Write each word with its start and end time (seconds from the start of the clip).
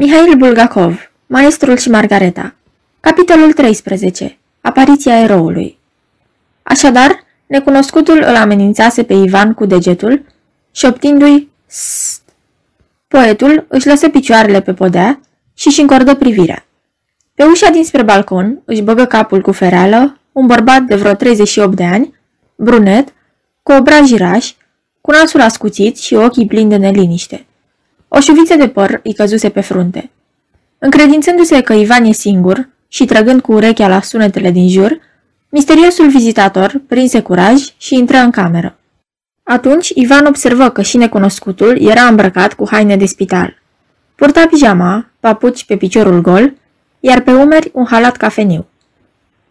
Mihail 0.00 0.36
Bulgakov, 0.36 1.10
Maestrul 1.26 1.76
și 1.76 1.90
Margareta 1.90 2.54
Capitolul 3.00 3.52
13 3.52 4.38
Apariția 4.60 5.20
eroului 5.20 5.78
Așadar, 6.62 7.24
necunoscutul 7.46 8.16
îl 8.16 8.36
amenințase 8.36 9.02
pe 9.02 9.14
Ivan 9.14 9.54
cu 9.54 9.64
degetul 9.64 10.22
și 10.70 10.84
optindu-i 10.84 11.48
Sst. 11.66 12.22
Poetul 13.08 13.64
își 13.68 13.86
lăsă 13.86 14.08
picioarele 14.08 14.60
pe 14.60 14.72
podea 14.72 15.20
și 15.54 15.66
își 15.66 15.80
încordă 15.80 16.14
privirea. 16.14 16.66
Pe 17.34 17.44
ușa 17.44 17.70
dinspre 17.70 18.02
balcon 18.02 18.62
își 18.64 18.82
băgă 18.82 19.04
capul 19.04 19.40
cu 19.40 19.52
fereală 19.52 20.18
un 20.32 20.46
bărbat 20.46 20.82
de 20.82 20.94
vreo 20.94 21.12
38 21.12 21.76
de 21.76 21.84
ani, 21.84 22.14
brunet, 22.54 23.12
cu 23.62 23.72
obraz 23.72 24.06
jiraș, 24.06 24.52
cu 25.00 25.10
nasul 25.10 25.40
ascuțit 25.40 25.98
și 25.98 26.14
ochii 26.14 26.46
plini 26.46 26.68
de 26.68 26.76
neliniște. 26.76 27.44
O 28.12 28.20
șuviță 28.20 28.54
de 28.54 28.68
păr 28.68 29.00
îi 29.02 29.14
căzuse 29.14 29.48
pe 29.48 29.60
frunte. 29.60 30.10
Încredințându-se 30.78 31.60
că 31.60 31.72
Ivan 31.72 32.04
e 32.04 32.12
singur 32.12 32.68
și 32.88 33.04
trăgând 33.04 33.40
cu 33.40 33.52
urechea 33.52 33.88
la 33.88 34.00
sunetele 34.00 34.50
din 34.50 34.68
jur, 34.68 35.00
misteriosul 35.48 36.08
vizitator 36.08 36.80
prinse 36.86 37.20
curaj 37.20 37.74
și 37.76 37.94
intră 37.94 38.16
în 38.16 38.30
cameră. 38.30 38.76
Atunci 39.42 39.88
Ivan 39.94 40.24
observă 40.26 40.68
că 40.68 40.82
și 40.82 40.96
necunoscutul 40.96 41.80
era 41.80 42.02
îmbrăcat 42.02 42.54
cu 42.54 42.68
haine 42.70 42.96
de 42.96 43.06
spital. 43.06 43.62
Purta 44.14 44.46
pijama, 44.46 45.06
papuci 45.20 45.64
pe 45.64 45.76
piciorul 45.76 46.20
gol, 46.20 46.54
iar 47.00 47.20
pe 47.20 47.32
umeri 47.32 47.70
un 47.74 47.86
halat 47.86 48.16
cafeniu. 48.16 48.66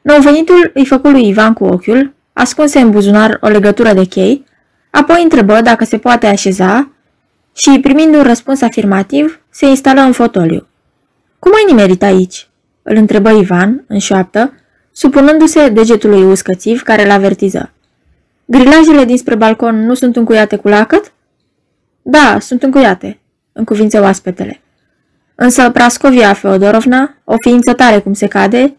Nou-venitul 0.01 0.71
îi 0.73 0.85
făcu 0.85 1.07
lui 1.07 1.27
Ivan 1.27 1.53
cu 1.53 1.63
ochiul, 1.63 2.13
ascunse 2.33 2.79
în 2.79 2.91
buzunar 2.91 3.37
o 3.41 3.47
legătură 3.47 3.93
de 3.93 4.05
chei, 4.05 4.45
apoi 4.89 5.23
întrebă 5.23 5.61
dacă 5.61 5.85
se 5.85 5.97
poate 5.97 6.27
așeza 6.27 6.89
și, 7.61 7.79
primind 7.79 8.15
un 8.15 8.23
răspuns 8.23 8.61
afirmativ, 8.61 9.39
se 9.49 9.65
instală 9.65 10.01
în 10.01 10.11
fotoliu. 10.11 10.67
Cum 11.39 11.51
ai 11.55 11.63
nimerit 11.67 12.03
aici?" 12.03 12.49
îl 12.81 12.95
întrebă 12.95 13.29
Ivan, 13.29 13.83
în 13.87 13.99
șoaptă, 13.99 14.53
supunându-se 14.91 15.69
degetului 15.69 16.23
uscățiv 16.23 16.81
care 16.81 17.05
l 17.05 17.09
avertiză. 17.09 17.71
Grilajele 18.45 19.05
dinspre 19.05 19.35
balcon 19.35 19.85
nu 19.85 19.93
sunt 19.93 20.15
încuiate 20.15 20.55
cu 20.55 20.67
lacăt? 20.67 21.11
Da, 22.01 22.37
sunt 22.39 22.63
încuiate, 22.63 23.19
în 23.51 23.63
cuvință 23.63 24.01
oaspetele. 24.01 24.61
Însă 25.35 25.69
Prascovia 25.69 26.33
Feodorovna, 26.33 27.15
o 27.23 27.35
ființă 27.37 27.73
tare 27.73 27.99
cum 27.99 28.13
se 28.13 28.27
cade, 28.27 28.75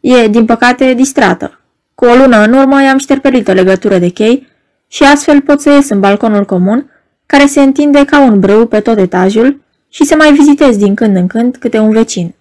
e, 0.00 0.28
din 0.28 0.44
păcate, 0.44 0.94
distrată. 0.94 1.60
Cu 1.94 2.04
o 2.04 2.14
lună 2.14 2.44
în 2.44 2.52
urmă 2.52 2.82
i-am 2.82 2.98
șterpelit 2.98 3.48
o 3.48 3.52
legătură 3.52 3.98
de 3.98 4.08
chei 4.08 4.48
și 4.88 5.02
astfel 5.02 5.40
pot 5.40 5.60
să 5.60 5.70
ies 5.70 5.88
în 5.88 6.00
balconul 6.00 6.44
comun, 6.44 6.93
care 7.26 7.46
se 7.46 7.62
întinde 7.62 8.04
ca 8.04 8.20
un 8.20 8.40
brâu 8.40 8.66
pe 8.66 8.80
tot 8.80 8.98
etajul 8.98 9.60
și 9.88 10.04
să 10.04 10.14
mai 10.16 10.32
vizitez 10.32 10.76
din 10.76 10.94
când 10.94 11.16
în 11.16 11.26
când 11.26 11.56
câte 11.56 11.78
un 11.78 11.90
vecin. 11.90 12.34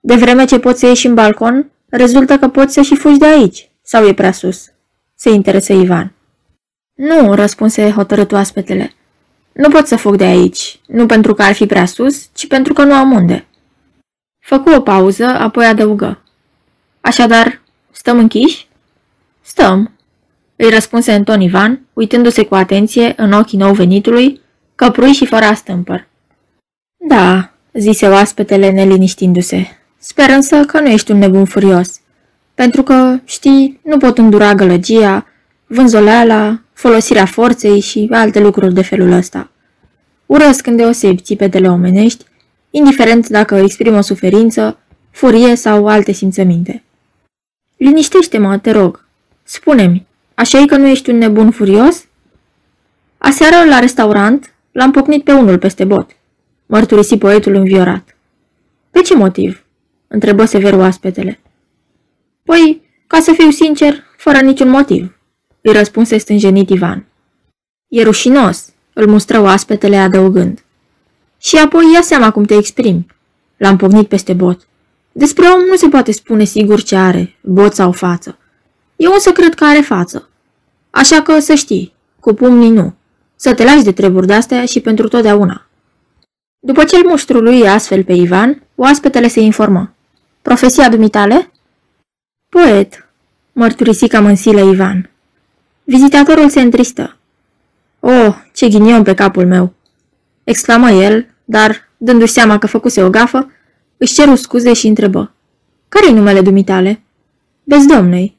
De 0.00 0.14
vreme 0.14 0.44
ce 0.44 0.58
poți 0.58 0.80
să 0.80 0.86
ieși 0.86 1.06
în 1.06 1.14
balcon, 1.14 1.70
rezultă 1.88 2.38
că 2.38 2.48
poți 2.48 2.74
să 2.74 2.82
și 2.82 2.96
fugi 2.96 3.18
de 3.18 3.26
aici, 3.26 3.70
sau 3.82 4.06
e 4.06 4.14
prea 4.14 4.32
sus? 4.32 4.70
Se 5.14 5.30
interesă 5.30 5.72
Ivan. 5.72 6.12
Nu, 6.94 7.34
răspunse 7.34 7.90
hotărât 7.90 8.32
oaspetele. 8.32 8.94
Nu 9.52 9.68
pot 9.68 9.86
să 9.86 9.96
fug 9.96 10.16
de 10.16 10.24
aici, 10.24 10.80
nu 10.86 11.06
pentru 11.06 11.34
că 11.34 11.42
ar 11.42 11.52
fi 11.52 11.66
prea 11.66 11.86
sus, 11.86 12.28
ci 12.32 12.46
pentru 12.46 12.72
că 12.72 12.84
nu 12.84 12.92
am 12.92 13.12
unde. 13.12 13.46
Făcu 14.40 14.70
o 14.70 14.80
pauză, 14.80 15.24
apoi 15.24 15.66
adăugă. 15.66 16.22
Așadar, 17.00 17.60
stăm 17.90 18.18
închiși? 18.18 18.68
Stăm, 19.40 19.90
îi 20.56 20.70
răspunse 20.70 21.14
în 21.14 21.24
ton 21.24 21.40
Ivan, 21.40 21.83
uitându-se 21.94 22.44
cu 22.44 22.54
atenție 22.54 23.12
în 23.16 23.32
ochii 23.32 23.58
nou 23.58 23.72
venitului, 23.72 24.40
căprui 24.74 25.12
și 25.12 25.26
fără 25.26 25.44
astâmpăr. 25.44 26.06
Da, 26.96 27.52
zise 27.72 28.06
oaspetele 28.06 28.70
neliniștindu-se. 28.70 29.66
Sper 29.98 30.28
însă 30.28 30.64
că 30.64 30.80
nu 30.80 30.88
ești 30.88 31.10
un 31.10 31.18
nebun 31.18 31.44
furios. 31.44 32.00
Pentru 32.54 32.82
că, 32.82 33.18
știi, 33.24 33.80
nu 33.84 33.96
pot 33.96 34.18
îndura 34.18 34.54
gălăgia, 34.54 35.26
vânzoleala, 35.66 36.60
folosirea 36.72 37.24
forței 37.24 37.80
și 37.80 38.08
alte 38.10 38.40
lucruri 38.40 38.74
de 38.74 38.82
felul 38.82 39.12
ăsta. 39.12 39.50
Urăsc 40.26 40.66
îndeosebi 40.66 41.22
țipetele 41.22 41.68
omenești, 41.68 42.24
indiferent 42.70 43.28
dacă 43.28 43.54
exprim 43.54 43.94
o 43.94 44.00
suferință, 44.00 44.78
furie 45.10 45.54
sau 45.54 45.86
alte 45.86 46.12
simțăminte. 46.12 46.82
Liniștește-mă, 47.76 48.58
te 48.58 48.70
rog. 48.70 49.04
Spune-mi, 49.42 50.06
așa 50.34 50.58
e 50.58 50.66
că 50.66 50.76
nu 50.76 50.86
ești 50.86 51.10
un 51.10 51.16
nebun 51.16 51.50
furios? 51.50 52.06
Aseară, 53.18 53.68
la 53.68 53.78
restaurant, 53.78 54.54
l-am 54.72 54.90
pocnit 54.90 55.24
pe 55.24 55.32
unul 55.32 55.58
peste 55.58 55.84
bot. 55.84 56.10
Mărturisi 56.66 57.18
poetul 57.18 57.54
înviorat. 57.54 58.16
Pe 58.90 59.00
ce 59.00 59.14
motiv? 59.14 59.64
întrebă 60.08 60.44
sever 60.44 60.74
oaspetele. 60.74 61.40
Păi, 62.42 62.82
ca 63.06 63.20
să 63.20 63.32
fiu 63.32 63.50
sincer, 63.50 64.02
fără 64.16 64.40
niciun 64.40 64.68
motiv, 64.68 65.18
îi 65.60 65.72
răspunse 65.72 66.18
stânjenit 66.18 66.70
Ivan. 66.70 67.06
E 67.88 68.02
rușinos, 68.02 68.72
îl 68.92 69.06
mustră 69.06 69.40
oaspetele 69.40 69.96
adăugând. 69.96 70.64
Și 71.38 71.56
apoi 71.56 71.84
ia 71.94 72.00
seama 72.00 72.30
cum 72.30 72.44
te 72.44 72.56
exprimi. 72.56 73.06
L-am 73.56 73.76
pocnit 73.76 74.08
peste 74.08 74.32
bot. 74.32 74.68
Despre 75.12 75.46
om 75.46 75.60
nu 75.60 75.76
se 75.76 75.88
poate 75.88 76.12
spune 76.12 76.44
sigur 76.44 76.82
ce 76.82 76.96
are, 76.96 77.36
bot 77.40 77.74
sau 77.74 77.92
față. 77.92 78.38
Eu 78.96 79.12
însă 79.12 79.32
cred 79.32 79.54
că 79.54 79.64
are 79.64 79.80
față. 79.80 80.28
Așa 80.90 81.22
că 81.22 81.38
să 81.38 81.54
știi, 81.54 81.94
cu 82.20 82.32
pumnii 82.32 82.70
nu. 82.70 82.94
Să 83.36 83.54
te 83.54 83.64
lași 83.64 83.82
de 83.82 83.92
treburi 83.92 84.26
de-astea 84.26 84.64
și 84.64 84.80
pentru 84.80 85.08
totdeauna. 85.08 85.66
După 86.58 86.84
ce 86.84 86.96
îl 86.96 87.08
muștru 87.08 87.40
lui 87.40 87.68
astfel 87.68 88.04
pe 88.04 88.12
Ivan, 88.12 88.62
oaspetele 88.74 89.28
se 89.28 89.40
informă. 89.40 89.94
Profesia 90.42 90.88
dumitale? 90.88 91.50
Poet, 92.48 93.08
mărturisi 93.52 94.08
cam 94.08 94.26
în 94.26 94.36
silă 94.36 94.60
Ivan. 94.60 95.10
Vizitatorul 95.84 96.48
se 96.50 96.60
întristă. 96.60 97.16
Oh, 98.00 98.36
ce 98.52 98.68
ghinion 98.68 99.02
pe 99.02 99.14
capul 99.14 99.46
meu! 99.46 99.72
exclamă 100.44 100.90
el, 100.90 101.26
dar, 101.44 101.88
dându-și 101.96 102.32
seama 102.32 102.58
că 102.58 102.66
făcuse 102.66 103.02
o 103.02 103.10
gafă, 103.10 103.50
își 103.96 104.14
ceru 104.14 104.34
scuze 104.34 104.72
și 104.72 104.86
întrebă. 104.86 105.32
Care-i 105.88 106.12
numele 106.12 106.40
dumitale? 106.40 107.02
Bezdomnei. 107.64 108.33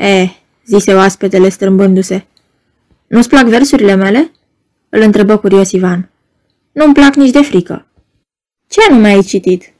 Eh, 0.00 0.30
zise 0.66 0.94
oaspetele 0.94 1.48
strâmbându-se. 1.48 2.26
Nu-ți 3.06 3.28
plac 3.28 3.46
versurile 3.46 3.94
mele? 3.94 4.32
Îl 4.88 5.00
întrebă 5.00 5.36
curios 5.36 5.70
Ivan. 5.70 6.10
Nu-mi 6.72 6.94
plac 6.94 7.14
nici 7.14 7.30
de 7.30 7.42
frică. 7.42 7.86
Ce 8.66 8.80
anume 8.88 9.08
ai 9.08 9.22
citit? 9.22 9.72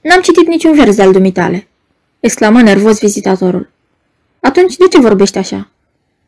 N-am 0.00 0.20
citit 0.20 0.46
niciun 0.46 0.74
vers 0.74 0.98
al 0.98 1.12
dumitale, 1.12 1.68
exclamă 2.20 2.62
nervos 2.62 2.98
vizitatorul. 3.00 3.70
Atunci 4.40 4.76
de 4.76 4.88
ce 4.90 5.00
vorbești 5.00 5.38
așa? 5.38 5.70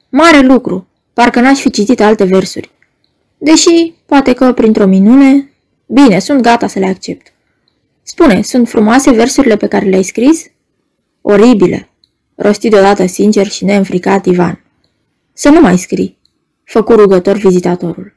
Mare 0.09 0.41
lucru, 0.41 0.87
parcă 1.13 1.41
n-aș 1.41 1.61
fi 1.61 1.71
citit 1.71 2.01
alte 2.01 2.25
versuri. 2.25 2.71
Deși, 3.39 3.95
poate 4.07 4.33
că 4.33 4.53
printr-o 4.53 4.87
minune... 4.87 5.53
Bine, 5.87 6.19
sunt 6.19 6.43
gata 6.43 6.67
să 6.67 6.79
le 6.79 6.87
accept. 6.87 7.33
Spune, 8.03 8.43
sunt 8.43 8.69
frumoase 8.69 9.11
versurile 9.11 9.57
pe 9.57 9.67
care 9.67 9.89
le-ai 9.89 10.03
scris? 10.03 10.45
Oribile, 11.21 11.89
rosti 12.35 12.69
deodată 12.69 13.07
sincer 13.07 13.47
și 13.47 13.65
neînfricat 13.65 14.27
Ivan. 14.27 14.65
Să 15.33 15.49
nu 15.49 15.61
mai 15.61 15.79
scrii, 15.79 16.19
făcu 16.65 16.93
rugător 16.93 17.37
vizitatorul. 17.37 18.15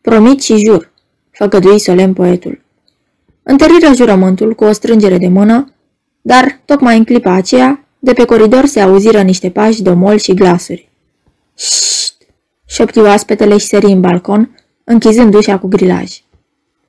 Promit 0.00 0.42
și 0.42 0.64
jur, 0.64 0.92
făgădui 1.30 1.78
solemn 1.78 2.12
poetul. 2.12 2.60
Întăriră 3.42 3.94
jurământul 3.94 4.54
cu 4.54 4.64
o 4.64 4.72
strângere 4.72 5.18
de 5.18 5.28
mână, 5.28 5.74
dar, 6.20 6.60
tocmai 6.64 6.96
în 6.96 7.04
clipa 7.04 7.32
aceea, 7.32 7.84
de 7.98 8.12
pe 8.12 8.24
coridor 8.24 8.66
se 8.66 8.80
auziră 8.80 9.22
niște 9.22 9.50
pași, 9.50 9.82
domol 9.82 10.16
și 10.16 10.34
glasuri. 10.34 10.88
Șt! 11.56 12.14
șopti 12.66 12.98
oaspetele 12.98 13.56
și 13.56 13.66
sări 13.66 13.86
în 13.86 14.00
balcon, 14.00 14.58
închizând 14.84 15.34
ușa 15.34 15.58
cu 15.58 15.66
grilaj. 15.66 16.22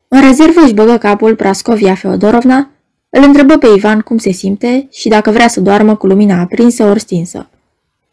În 0.07 0.21
rezervă 0.21 0.61
își 0.61 0.73
băgă 0.73 0.97
capul 0.97 1.35
Prascovia 1.35 1.95
Feodorovna, 1.95 2.69
îl 3.13 3.23
întrebă 3.23 3.57
pe 3.57 3.67
Ivan 3.75 3.99
cum 3.99 4.17
se 4.17 4.31
simte 4.31 4.87
și 4.91 5.07
dacă 5.07 5.31
vrea 5.31 5.47
să 5.47 5.61
doarmă 5.61 5.95
cu 5.95 6.07
lumina 6.07 6.39
aprinsă 6.39 6.83
ori 6.83 6.99
stinsă. 6.99 7.49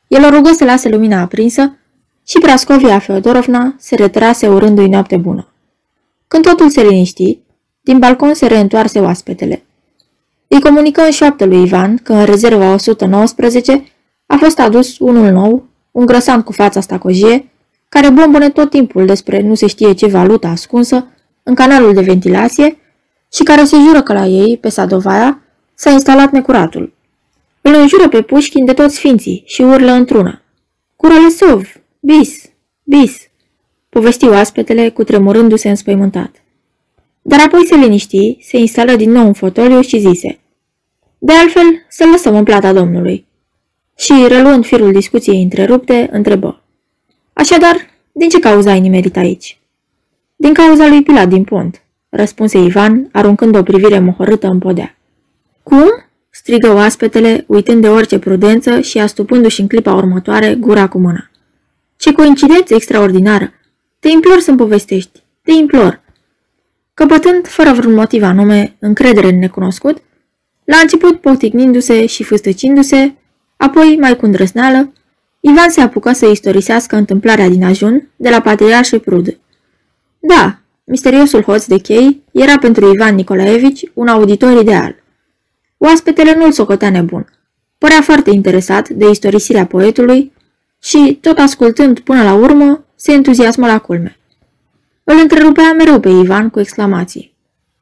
El 0.09 0.25
o 0.25 0.29
rugă 0.29 0.53
să 0.53 0.65
lase 0.65 0.89
lumina 0.89 1.21
aprinsă 1.21 1.77
și 2.27 2.39
Prascovia 2.39 2.99
Feodorovna 2.99 3.75
se 3.79 3.95
retrase 3.95 4.49
urându-i 4.49 4.89
noapte 4.89 5.17
bună. 5.17 5.49
Când 6.29 6.45
totul 6.45 6.71
se 6.71 6.83
liniști, 6.83 7.39
din 7.81 7.99
balcon 7.99 8.35
se 8.35 8.47
reîntoarse 8.47 9.01
oaspetele. 9.01 9.63
Îi 10.49 10.61
comunică 10.61 11.01
în 11.01 11.11
șoaptă 11.11 11.45
lui 11.45 11.63
Ivan 11.63 11.97
că 11.97 12.13
în 12.13 12.25
rezerva 12.25 12.73
119 12.73 13.85
a 14.27 14.37
fost 14.37 14.59
adus 14.59 14.99
unul 14.99 15.31
nou, 15.31 15.67
un 15.91 16.07
grăsant 16.07 16.45
cu 16.45 16.53
fața 16.53 16.81
stacojie, 16.81 17.51
care 17.89 18.11
bombone 18.11 18.51
tot 18.51 18.71
timpul 18.71 19.07
despre 19.07 19.41
nu 19.41 19.55
se 19.55 19.67
știe 19.67 19.93
ce 19.93 20.07
valută 20.07 20.47
ascunsă 20.47 21.07
în 21.43 21.55
canalul 21.55 21.95
de 21.95 22.01
ventilație 22.01 22.79
și 23.33 23.43
care 23.43 23.65
se 23.65 23.77
jură 23.77 24.03
că 24.03 24.13
la 24.13 24.27
ei, 24.27 24.59
pe 24.59 24.69
Sadovaia, 24.69 25.43
s-a 25.75 25.91
instalat 25.91 26.31
necuratul. 26.31 26.93
Îl 27.61 27.75
înjură 27.75 28.09
pe 28.09 28.23
Pușkin 28.23 28.65
de 28.65 28.73
toți 28.73 28.95
sfinții 28.95 29.43
și 29.47 29.63
urlă 29.63 29.91
într-una. 29.91 30.43
Curălesov! 30.97 31.69
Bis! 32.01 32.43
Bis! 32.83 33.17
Povesti 33.89 34.29
oaspetele 34.29 34.91
cu 34.91 35.05
tremurându-se 35.05 35.69
înspăimântat. 35.69 36.43
Dar 37.23 37.41
apoi 37.41 37.67
se 37.67 37.75
liniști, 37.75 38.39
se 38.41 38.59
instală 38.59 38.97
din 38.97 39.11
nou 39.11 39.27
în 39.27 39.33
fotoliu 39.33 39.81
și 39.81 39.99
zise 39.99 40.39
De 41.19 41.33
altfel, 41.33 41.87
să 41.89 42.07
lăsăm 42.11 42.37
în 42.37 42.45
plata 42.45 42.73
domnului. 42.73 43.27
Și, 43.97 44.13
reluând 44.29 44.67
firul 44.67 44.93
discuției 44.93 45.43
întrerupte, 45.43 46.09
întrebă 46.13 46.63
Așadar, 47.33 47.77
din 48.13 48.29
ce 48.29 48.39
cauza 48.39 48.71
ai 48.71 48.81
nimerit 48.81 49.17
aici? 49.17 49.59
Din 50.37 50.53
cauza 50.53 50.87
lui 50.87 51.03
Pilat 51.03 51.29
din 51.29 51.45
pont, 51.45 51.83
răspunse 52.09 52.59
Ivan, 52.59 53.09
aruncând 53.13 53.57
o 53.57 53.63
privire 53.63 53.99
mohorâtă 53.99 54.47
în 54.47 54.59
podea. 54.59 54.97
Cum? 55.63 55.89
strigă 56.31 56.75
oaspetele, 56.75 57.45
uitând 57.47 57.81
de 57.81 57.89
orice 57.89 58.19
prudență 58.19 58.81
și 58.81 58.99
astupându-și 58.99 59.61
în 59.61 59.67
clipa 59.69 59.95
următoare 59.95 60.55
gura 60.55 60.89
cu 60.89 60.99
mâna. 60.99 61.31
Ce 61.97 62.13
coincidență 62.13 62.75
extraordinară! 62.75 63.53
Te 63.99 64.09
implor 64.09 64.39
să-mi 64.39 64.57
povestești, 64.57 65.23
te 65.43 65.53
implor! 65.53 66.01
Căpătând, 66.95 67.47
fără 67.47 67.73
vreun 67.73 67.95
motiv 67.95 68.23
anume, 68.23 68.77
încredere 68.79 69.29
în 69.29 69.39
necunoscut, 69.39 70.03
la 70.65 70.77
început 70.77 71.21
poticnindu-se 71.21 72.07
și 72.07 72.25
fâstăcindu-se, 72.25 73.13
apoi, 73.57 73.97
mai 74.01 74.17
cu 74.17 74.25
îndrăsneală, 74.25 74.93
Ivan 75.41 75.71
se 75.71 75.81
apucă 75.81 76.13
să 76.13 76.27
istorisească 76.27 76.97
întâmplarea 76.97 77.49
din 77.49 77.65
ajun 77.65 78.09
de 78.17 78.29
la 78.29 78.41
patriarșul 78.41 78.99
Prud. 78.99 79.39
Da, 80.19 80.59
misteriosul 80.89 81.43
hoț 81.43 81.65
de 81.65 81.79
chei 81.79 82.23
era 82.33 82.59
pentru 82.59 82.93
Ivan 82.93 83.15
Nicolaevici 83.15 83.91
un 83.95 84.09
auditor 84.09 84.61
ideal. 84.61 84.95
Oaspetele 85.77 86.35
nu-l 86.35 86.53
socotea 86.53 86.91
nebun. 86.91 87.27
Părea 87.79 88.01
foarte 88.03 88.31
interesat 88.31 88.89
de 88.89 89.11
istorisirea 89.11 89.67
poetului 89.67 90.33
și, 90.83 91.19
tot 91.21 91.39
ascultând 91.39 92.01
până 92.01 92.23
la 92.23 92.35
urmă, 92.35 92.85
se 92.95 93.13
entuziasmă 93.13 93.67
la 93.67 93.79
culme. 93.79 94.19
Îl 95.05 95.19
întrerupea 95.19 95.73
mereu 95.73 96.01
pe 96.01 96.09
Ivan 96.09 96.51
cu 96.51 96.61
exclamații. 96.61 97.35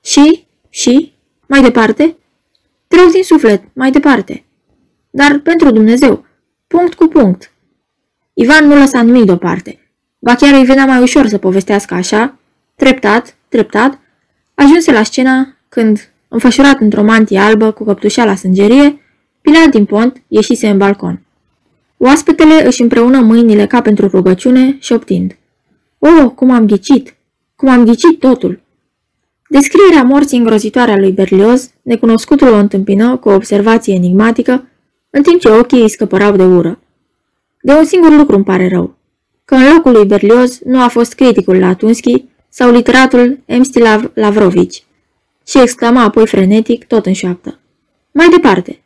Și? 0.04 0.46
Și? 0.68 1.12
Mai 1.46 1.62
departe? 1.62 2.16
Te 2.88 2.96
rog 2.96 3.10
din 3.10 3.22
suflet, 3.22 3.62
mai 3.72 3.90
departe. 3.90 4.44
Dar, 5.10 5.38
pentru 5.38 5.70
Dumnezeu, 5.70 6.24
punct 6.66 6.94
cu 6.94 7.06
punct. 7.06 7.52
Ivan 8.34 8.66
nu 8.66 8.78
lăsa 8.78 9.02
nimic 9.02 9.24
deoparte. 9.24 9.90
Ba 10.18 10.34
chiar 10.34 10.54
îi 10.54 10.64
venea 10.64 10.86
mai 10.86 11.02
ușor 11.02 11.26
să 11.26 11.38
povestească 11.38 11.94
așa, 11.94 12.38
treptat, 12.76 13.36
treptat, 13.48 13.98
ajunse 14.54 14.92
la 14.92 15.02
scena 15.02 15.56
când, 15.68 16.12
înfășurat 16.28 16.80
într-o 16.80 17.02
mantie 17.02 17.38
albă 17.38 17.70
cu 17.70 17.84
căptușa 17.84 18.24
la 18.24 18.34
sângerie, 18.34 19.00
Pilat 19.46 19.68
din 19.70 19.84
pont 19.84 20.22
ieșise 20.28 20.68
în 20.68 20.78
balcon. 20.78 21.22
Oaspetele 21.96 22.66
își 22.66 22.82
împreună 22.82 23.20
mâinile 23.20 23.66
ca 23.66 23.80
pentru 23.80 24.08
rugăciune, 24.08 24.76
șoptind. 24.80 25.36
Oh, 25.98 26.30
cum 26.34 26.50
am 26.50 26.66
ghicit! 26.66 27.16
Cum 27.56 27.68
am 27.68 27.84
ghicit 27.84 28.18
totul! 28.18 28.60
Descrierea 29.48 30.02
morții 30.02 30.38
îngrozitoare 30.38 30.90
a 30.90 30.96
lui 30.96 31.12
Berlioz, 31.12 31.70
necunoscutul 31.82 32.48
o 32.48 32.56
întâmpină 32.56 33.16
cu 33.16 33.28
o 33.28 33.34
observație 33.34 33.94
enigmatică, 33.94 34.68
în 35.10 35.22
timp 35.22 35.40
ce 35.40 35.48
ochii 35.48 35.82
îi 35.82 35.90
scăpărau 35.90 36.36
de 36.36 36.44
ură. 36.44 36.78
De 37.60 37.72
un 37.72 37.84
singur 37.84 38.16
lucru 38.16 38.34
îmi 38.34 38.44
pare 38.44 38.68
rău, 38.68 38.96
că 39.44 39.54
în 39.54 39.72
locul 39.74 39.92
lui 39.92 40.06
Berlioz 40.06 40.60
nu 40.64 40.82
a 40.82 40.88
fost 40.88 41.14
criticul 41.14 41.58
Latunski 41.58 42.24
sau 42.58 42.70
literatul 42.70 43.38
Emstilav 43.44 44.10
Lavrovici, 44.14 44.84
și 45.46 45.60
exclama 45.60 46.02
apoi 46.02 46.26
frenetic, 46.26 46.86
tot 46.86 47.06
în 47.06 47.12
șoaptă. 47.12 47.58
Mai 48.12 48.28
departe. 48.28 48.82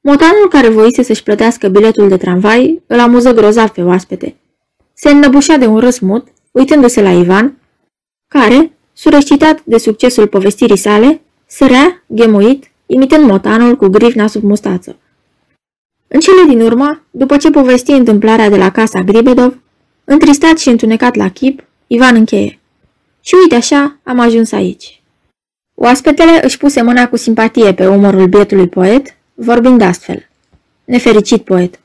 Motanul 0.00 0.48
care 0.48 0.68
voise 0.68 1.02
să-și 1.02 1.22
plătească 1.22 1.68
biletul 1.68 2.08
de 2.08 2.16
tramvai 2.16 2.82
îl 2.86 2.98
amuză 2.98 3.32
grozav 3.32 3.68
pe 3.68 3.82
oaspete. 3.82 4.36
Se 4.94 5.10
înnăbușea 5.10 5.58
de 5.58 5.66
un 5.66 5.78
râs 5.78 5.98
mut, 5.98 6.26
uitându-se 6.50 7.02
la 7.02 7.10
Ivan, 7.10 7.56
care, 8.28 8.72
surășcitat 8.92 9.60
de 9.64 9.78
succesul 9.78 10.26
povestirii 10.26 10.76
sale, 10.76 11.20
sărea, 11.46 12.02
ghemuit, 12.06 12.70
imitând 12.86 13.24
motanul 13.24 13.76
cu 13.76 13.86
grivna 13.86 14.26
sub 14.26 14.42
mustață. 14.42 14.96
În 16.08 16.20
cele 16.20 16.42
din 16.48 16.60
urmă, 16.60 17.02
după 17.10 17.36
ce 17.36 17.50
povesti 17.50 17.90
întâmplarea 17.90 18.48
de 18.48 18.56
la 18.56 18.70
casa 18.70 19.00
Gribedov, 19.00 19.58
întristat 20.04 20.58
și 20.58 20.68
întunecat 20.68 21.14
la 21.14 21.28
chip, 21.28 21.64
Ivan 21.86 22.14
încheie. 22.14 22.56
Și 23.22 23.34
uite 23.42 23.54
așa, 23.54 23.96
am 24.02 24.18
ajuns 24.18 24.52
aici. 24.52 25.02
Oaspetele 25.74 26.44
își 26.44 26.56
puse 26.58 26.82
mâna 26.82 27.08
cu 27.08 27.16
simpatie 27.16 27.74
pe 27.74 27.86
umărul 27.86 28.26
bietului 28.26 28.68
poet, 28.68 29.16
vorbind 29.34 29.80
astfel. 29.80 30.28
Nefericit 30.84 31.44
poet. 31.44 31.80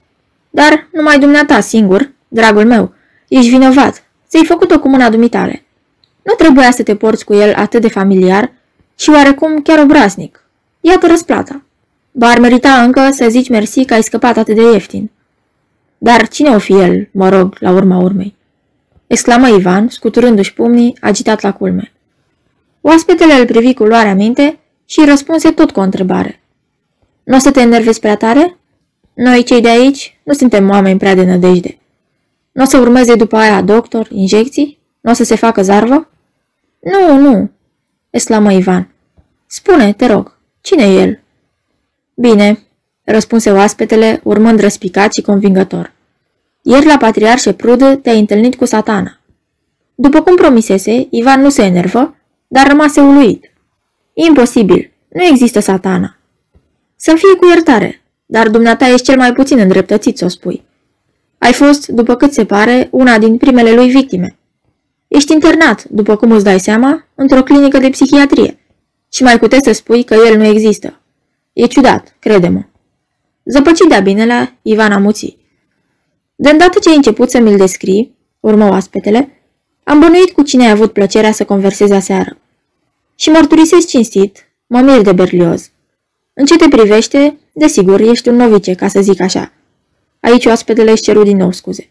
Dar 0.50 0.88
numai 0.92 1.19
dumneata 1.19 1.60
singur, 1.60 2.12
dragul 2.28 2.66
meu, 2.66 2.94
ești 3.28 3.50
vinovat. 3.50 4.04
Ți-ai 4.28 4.45
făcut-o 4.45 4.80
cu 4.80 4.89
mâna 4.89 5.10
dumitale. 5.10 5.66
Nu 6.22 6.34
trebuia 6.34 6.72
să 6.72 6.84
te 6.84 6.95
porți 6.95 7.25
cu 7.25 7.34
el 7.34 7.54
atât 7.56 7.81
de 7.81 7.90
familiar 7.90 8.51
și 8.95 9.10
oarecum 9.10 9.62
chiar 9.62 9.80
obraznic. 9.80 10.44
Iată 10.81 11.07
răsplata. 11.07 11.62
Ba 12.12 12.28
ar 12.28 12.40
merita 12.40 12.81
încă 12.83 13.10
să 13.12 13.30
zici 13.30 13.50
mersi 13.50 13.86
că 13.86 13.94
ai 13.94 14.04
scăpat 14.04 14.38
atât 14.38 14.56
de 14.56 14.62
ieftin. 14.62 15.12
Dar 15.98 16.28
cine 16.28 16.50
o 16.50 16.60
fi 16.60 16.74
el, 16.74 17.10
mă 17.12 17.30
rog, 17.30 17.56
la 17.60 17.72
urma 17.72 17.98
urmei? 17.98 18.36
Exclamă 19.07 19.48
Ivan, 19.48 19.89
scuturându-și 19.89 20.54
pumnii, 20.54 20.98
agitat 21.01 21.42
la 21.42 21.54
culme. 21.54 21.92
Oaspetele 22.81 23.33
îl 23.33 23.45
privi 23.45 23.74
cu 23.74 23.83
luarea 23.83 24.15
minte 24.15 24.59
și 24.86 25.06
răspunse 25.06 25.51
tot 25.51 25.71
cu 25.71 25.80
o 25.80 25.83
întrebare. 25.83 26.42
Nu 27.24 27.36
o 27.36 27.39
să 27.39 27.51
te 27.51 27.59
enervezi 27.59 28.00
prea 28.00 28.15
tare? 28.15 28.57
Noi, 29.13 29.44
cei 29.44 29.62
de 29.62 29.69
aici, 29.69 30.19
nu 30.24 30.33
suntem 30.33 30.69
oameni 30.69 31.00
prea 31.00 31.15
de 31.15 31.24
nădejde. 31.24 31.77
Nu 32.51 32.63
o 32.63 32.65
să 32.65 32.77
urmeze 32.77 33.15
după 33.15 33.38
aia 33.38 33.62
doctor, 33.62 34.07
injecții? 34.09 34.80
Nu 35.01 35.12
o 35.12 35.13
să 35.13 35.24
se 35.24 35.36
facă 35.36 35.62
zarvă? 35.62 36.09
Nu, 36.80 37.18
nu, 37.18 37.51
exclamă 38.09 38.54
Ivan. 38.54 38.89
Spune, 39.45 39.94
te 39.94 40.06
rog, 40.06 40.38
cine 40.62 40.83
e 40.83 41.01
el? 41.01 41.19
Bine, 42.13 42.59
răspunse 43.04 43.51
oaspetele, 43.51 44.19
urmând 44.24 44.59
răspicat 44.59 45.13
și 45.13 45.21
convingător. 45.21 45.94
Ieri 46.69 46.86
la 46.86 46.98
patriarșe 46.98 47.54
prudă 47.54 47.96
te-ai 47.96 48.19
întâlnit 48.19 48.56
cu 48.56 48.66
satana. 48.66 49.19
După 49.96 50.22
cum 50.22 50.36
promisese, 50.36 51.08
Ivan 51.10 51.42
nu 51.42 51.50
se 51.50 51.64
enervă, 51.64 52.16
dar 52.48 52.68
rămase 52.68 53.02
uluit. 53.02 53.54
Imposibil, 54.14 54.92
nu 55.08 55.24
există 55.24 55.60
satana. 55.60 56.18
Să-mi 56.96 57.18
fie 57.18 57.36
cu 57.40 57.46
iertare, 57.46 58.02
dar 58.25 58.50
dumneata 58.50 58.88
ești 58.88 59.06
cel 59.06 59.18
mai 59.18 59.34
puțin 59.34 59.60
îndreptățit 59.60 60.18
să 60.18 60.25
o 60.25 60.28
spui. 60.28 60.64
Ai 61.38 61.54
fost, 61.54 61.88
după 61.88 62.16
cât 62.16 62.34
se 62.34 62.46
pare, 62.46 62.88
una 62.92 63.18
din 63.18 63.38
primele 63.38 63.74
lui 63.74 63.90
victime. 63.90 64.38
Ești 65.08 65.34
internat, 65.34 65.84
după 65.84 66.16
cum 66.16 66.31
îți 66.31 66.44
dai 66.44 66.60
seama, 66.60 67.06
într-o 67.16 67.44
clinică 67.44 67.78
de 67.78 67.90
psihiatrie 67.90 68.60
și 69.12 69.24
mai 69.24 69.40
puteți 69.40 69.68
să 69.68 69.74
spui 69.74 70.04
că 70.04 70.14
el 70.14 70.38
nu 70.38 70.44
există. 70.46 71.02
E 71.54 71.66
ciudat, 71.66 72.16
crede-mă. 72.19 72.64
Zăpăcit 73.45 73.88
de-a 73.88 74.00
binele, 74.00 74.57
Ivan 74.62 74.92
amuții. 74.92 75.45
De 76.39 76.49
îndată 76.49 76.79
ce 76.79 76.89
ai 76.89 76.95
început 76.95 77.29
să 77.29 77.39
mi-l 77.39 77.57
descrii, 77.57 78.15
urmă 78.39 78.69
oaspetele, 78.69 79.41
am 79.83 79.99
bănuit 79.99 80.31
cu 80.31 80.41
cine 80.41 80.65
ai 80.65 80.71
avut 80.71 80.94
plăcerea 80.94 81.31
să 81.31 81.45
conversezi 81.45 81.94
aseară. 81.94 82.37
Și 83.15 83.29
mărturisesc 83.29 83.87
cinstit, 83.87 84.47
mă 84.67 84.79
mir 84.79 85.01
de 85.01 85.11
Berlioz. 85.11 85.71
În 86.33 86.45
ce 86.45 86.56
te 86.56 86.67
privește, 86.67 87.37
desigur, 87.53 87.99
ești 87.99 88.29
un 88.29 88.35
novice, 88.35 88.73
ca 88.73 88.87
să 88.87 89.01
zic 89.01 89.21
așa. 89.21 89.51
Aici 90.19 90.45
oaspetele 90.45 90.91
își 90.91 91.01
ceru 91.01 91.23
din 91.23 91.37
nou 91.37 91.51
scuze. 91.51 91.89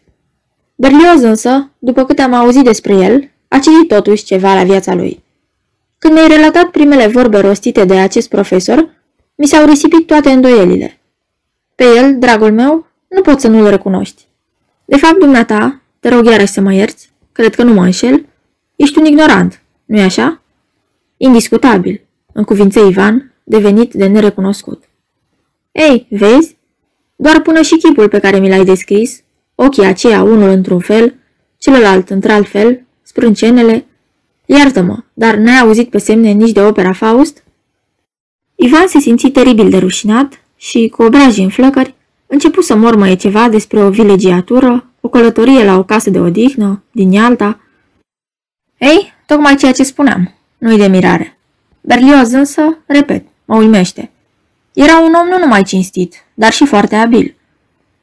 Berlioz 0.75 1.21
însă, 1.21 1.69
după 1.79 2.05
cât 2.05 2.19
am 2.19 2.33
auzit 2.33 2.63
despre 2.63 2.93
el, 2.93 3.29
a 3.47 3.59
citit 3.59 3.87
totuși 3.87 4.23
ceva 4.23 4.53
la 4.53 4.63
viața 4.63 4.93
lui. 4.93 5.23
Când 5.97 6.13
mi-ai 6.13 6.27
relatat 6.27 6.65
primele 6.65 7.07
vorbe 7.07 7.39
rostite 7.39 7.85
de 7.85 7.99
acest 7.99 8.29
profesor, 8.29 8.89
mi 9.35 9.47
s-au 9.47 9.65
risipit 9.65 10.07
toate 10.07 10.29
îndoielile. 10.29 10.99
Pe 11.75 11.83
el, 11.83 12.19
dragul 12.19 12.51
meu, 12.51 12.85
nu 13.07 13.21
pot 13.21 13.39
să 13.39 13.47
nu-l 13.47 13.69
recunoști. 13.69 14.26
De 14.89 14.97
fapt, 14.97 15.19
dumneata, 15.19 15.81
te 15.99 16.09
rog 16.09 16.25
iarăși 16.25 16.51
să 16.51 16.61
mă 16.61 16.73
ierți, 16.73 17.11
cred 17.31 17.55
că 17.55 17.63
nu 17.63 17.73
mă 17.73 17.83
înșel, 17.83 18.25
ești 18.75 18.99
un 18.99 19.05
ignorant, 19.05 19.61
nu-i 19.85 20.01
așa? 20.01 20.41
Indiscutabil, 21.17 22.01
în 22.33 22.43
cuvințe 22.43 22.79
Ivan, 22.87 23.33
devenit 23.43 23.93
de 23.93 24.07
nerecunoscut. 24.07 24.83
Ei, 25.71 26.07
vezi? 26.09 26.57
Doar 27.15 27.41
până 27.41 27.61
și 27.61 27.77
chipul 27.77 28.09
pe 28.09 28.19
care 28.19 28.39
mi 28.39 28.49
l-ai 28.49 28.65
descris, 28.65 29.21
ochii 29.55 29.85
aceia 29.85 30.23
unul 30.23 30.49
într-un 30.49 30.79
fel, 30.79 31.15
celălalt 31.57 32.09
într-alt 32.09 32.47
fel, 32.47 32.85
sprâncenele. 33.03 33.85
Iartă-mă, 34.45 35.03
dar 35.13 35.35
n-ai 35.35 35.59
auzit 35.59 35.89
pe 35.89 35.97
semne 35.97 36.31
nici 36.31 36.51
de 36.51 36.61
opera 36.61 36.93
Faust? 36.93 37.43
Ivan 38.55 38.87
se 38.87 38.99
simți 38.99 39.27
teribil 39.27 39.69
de 39.69 39.77
rușinat 39.77 40.41
și, 40.55 40.87
cu 40.95 41.03
obrajii 41.03 41.43
în 41.43 41.49
flăcări, 41.49 41.95
începu 42.27 42.61
să 42.61 42.75
mormăie 42.75 43.15
ceva 43.15 43.49
despre 43.49 43.83
o 43.83 43.89
vilegiatură, 43.89 44.89
o 45.01 45.07
călătorie 45.07 45.63
la 45.63 45.77
o 45.77 45.83
casă 45.83 46.09
de 46.09 46.19
odihnă, 46.19 46.83
din 46.91 47.11
Ialta. 47.11 47.59
Ei, 48.77 49.13
tocmai 49.25 49.55
ceea 49.55 49.71
ce 49.71 49.83
spuneam, 49.83 50.33
nu-i 50.57 50.77
de 50.77 50.87
mirare. 50.87 51.37
Berlioz 51.81 52.31
însă, 52.31 52.77
repet, 52.85 53.25
mă 53.45 53.55
uimește. 53.55 54.11
Era 54.73 54.99
un 54.99 55.13
om 55.13 55.27
nu 55.27 55.37
numai 55.37 55.63
cinstit, 55.63 56.15
dar 56.33 56.51
și 56.51 56.65
foarte 56.65 56.95
abil. 56.95 57.35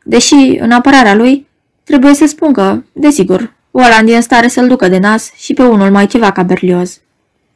Deși, 0.03 0.35
în 0.35 0.71
apărarea 0.71 1.15
lui, 1.15 1.47
trebuie 1.85 2.15
să 2.15 2.27
spun 2.27 2.53
că, 2.53 2.83
desigur, 2.93 3.53
Oland 3.71 4.09
e 4.09 4.17
în 4.17 4.23
stare 4.23 4.49
să-l 4.49 4.69
ducă 4.69 4.89
de 4.89 4.99
nas 4.99 5.33
și 5.35 5.55
pe 5.55 5.63
unul 5.63 5.91
mai 5.91 6.07
ceva 6.07 6.33
ca 6.33 6.43
Berlioz. 6.43 7.01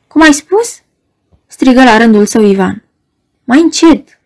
Cum 0.06 0.22
ai 0.22 0.32
spus?" 0.32 0.80
strigă 1.46 1.84
la 1.84 1.98
rândul 1.98 2.26
său 2.26 2.44
Ivan. 2.44 2.82
Mai 3.44 3.60
încet!" 3.60 4.17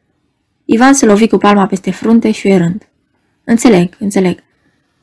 Ivan 0.64 0.95
se 0.95 1.07
lovi 1.07 1.28
cu 1.28 1.37
palma 1.37 1.66
peste 1.66 1.90
frunte 1.90 2.31
și 2.31 2.57
rând. 2.57 2.88
Înțeleg, 3.45 3.97
înțeleg. 3.99 4.38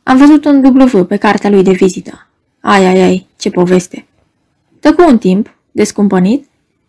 Am 0.04 0.18
văzut 0.18 0.46
un 0.46 0.66
W 0.66 1.04
pe 1.04 1.16
cartea 1.16 1.50
lui 1.50 1.64
de 1.64 1.72
vizită. 1.72 2.28
Ai, 2.60 2.86
ai, 2.86 3.02
ai, 3.02 3.28
ce 3.38 3.50
poveste. 3.50 4.06
Tăcu 4.80 5.04
un 5.08 5.18
timp, 5.18 5.56
descumpănit, 5.72 6.48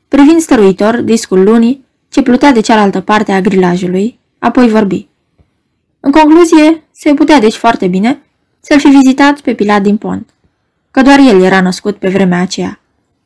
privind 0.09 0.41
stăruitor 0.41 1.01
discul 1.01 1.43
lunii 1.43 1.85
ce 2.09 2.23
plutea 2.23 2.53
de 2.53 2.61
cealaltă 2.61 3.01
parte 3.01 3.33
a 3.33 3.41
grilajului, 3.41 4.19
apoi 4.39 4.69
vorbi. 4.69 5.09
În 6.01 6.11
concluzie, 6.11 6.85
se 6.93 7.15
putea 7.15 7.41
deci 7.41 7.55
foarte 7.55 7.87
bine 7.87 8.23
să-l 8.61 8.79
fi 8.79 8.89
vizitat 8.89 9.41
pe 9.41 9.55
Pilat 9.55 9.83
din 9.83 9.97
Pont, 9.97 10.29
că 10.91 11.03
doar 11.03 11.19
el 11.19 11.43
era 11.43 11.61
născut 11.61 11.97
pe 11.97 12.09
vremea 12.09 12.41
aceea. 12.41 12.81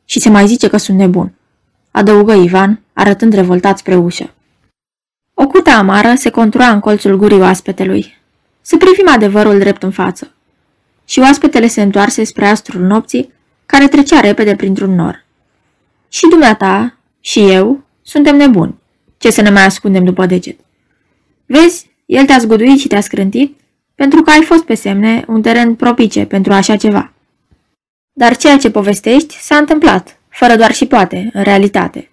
Și 0.05 0.19
se 0.19 0.29
mai 0.29 0.47
zice 0.47 0.67
că 0.67 0.77
sunt 0.77 0.97
nebun, 0.97 1.33
adăugă 1.91 2.33
Ivan, 2.33 2.81
arătând 2.93 3.33
revoltat 3.33 3.77
spre 3.77 3.95
ușă. 3.95 4.34
O 5.37 5.47
cută 5.47 5.69
amară 5.69 6.13
se 6.15 6.29
contura 6.29 6.69
în 6.69 6.79
colțul 6.79 7.17
gurii 7.17 7.39
oaspetelui. 7.39 8.17
Să 8.61 8.77
privim 8.77 9.09
adevărul 9.09 9.59
drept 9.59 9.83
în 9.83 9.91
față. 9.91 10.33
Și 11.05 11.19
oaspetele 11.19 11.67
se 11.67 11.81
întoarse 11.81 12.23
spre 12.23 12.47
astrul 12.47 12.81
nopții, 12.81 13.31
care 13.65 13.87
trecea 13.87 14.19
repede 14.19 14.55
printr-un 14.55 14.95
nor. 14.95 15.25
Și 16.09 16.27
dumneata, 16.29 16.97
și 17.19 17.49
eu, 17.49 17.83
suntem 18.01 18.35
nebuni. 18.35 18.75
Ce 19.17 19.31
să 19.31 19.41
ne 19.41 19.49
mai 19.49 19.65
ascundem 19.65 20.03
după 20.03 20.25
deget? 20.25 20.59
Vezi, 21.45 21.89
el 22.05 22.25
te-a 22.25 22.37
zguduit 22.37 22.79
și 22.79 22.87
te-a 22.87 23.01
scrântit 23.01 23.59
pentru 23.95 24.21
că 24.21 24.29
ai 24.29 24.41
fost 24.41 24.63
pe 24.63 24.75
semne 24.75 25.23
un 25.27 25.41
teren 25.41 25.75
propice 25.75 26.25
pentru 26.25 26.53
așa 26.53 26.75
ceva. 26.75 27.13
Dar 28.13 28.37
ceea 28.37 28.57
ce 28.57 28.71
povestești 28.71 29.37
s-a 29.41 29.55
întâmplat, 29.55 30.19
fără 30.29 30.55
doar 30.55 30.73
și 30.73 30.85
poate, 30.85 31.29
în 31.33 31.43
realitate. 31.43 32.09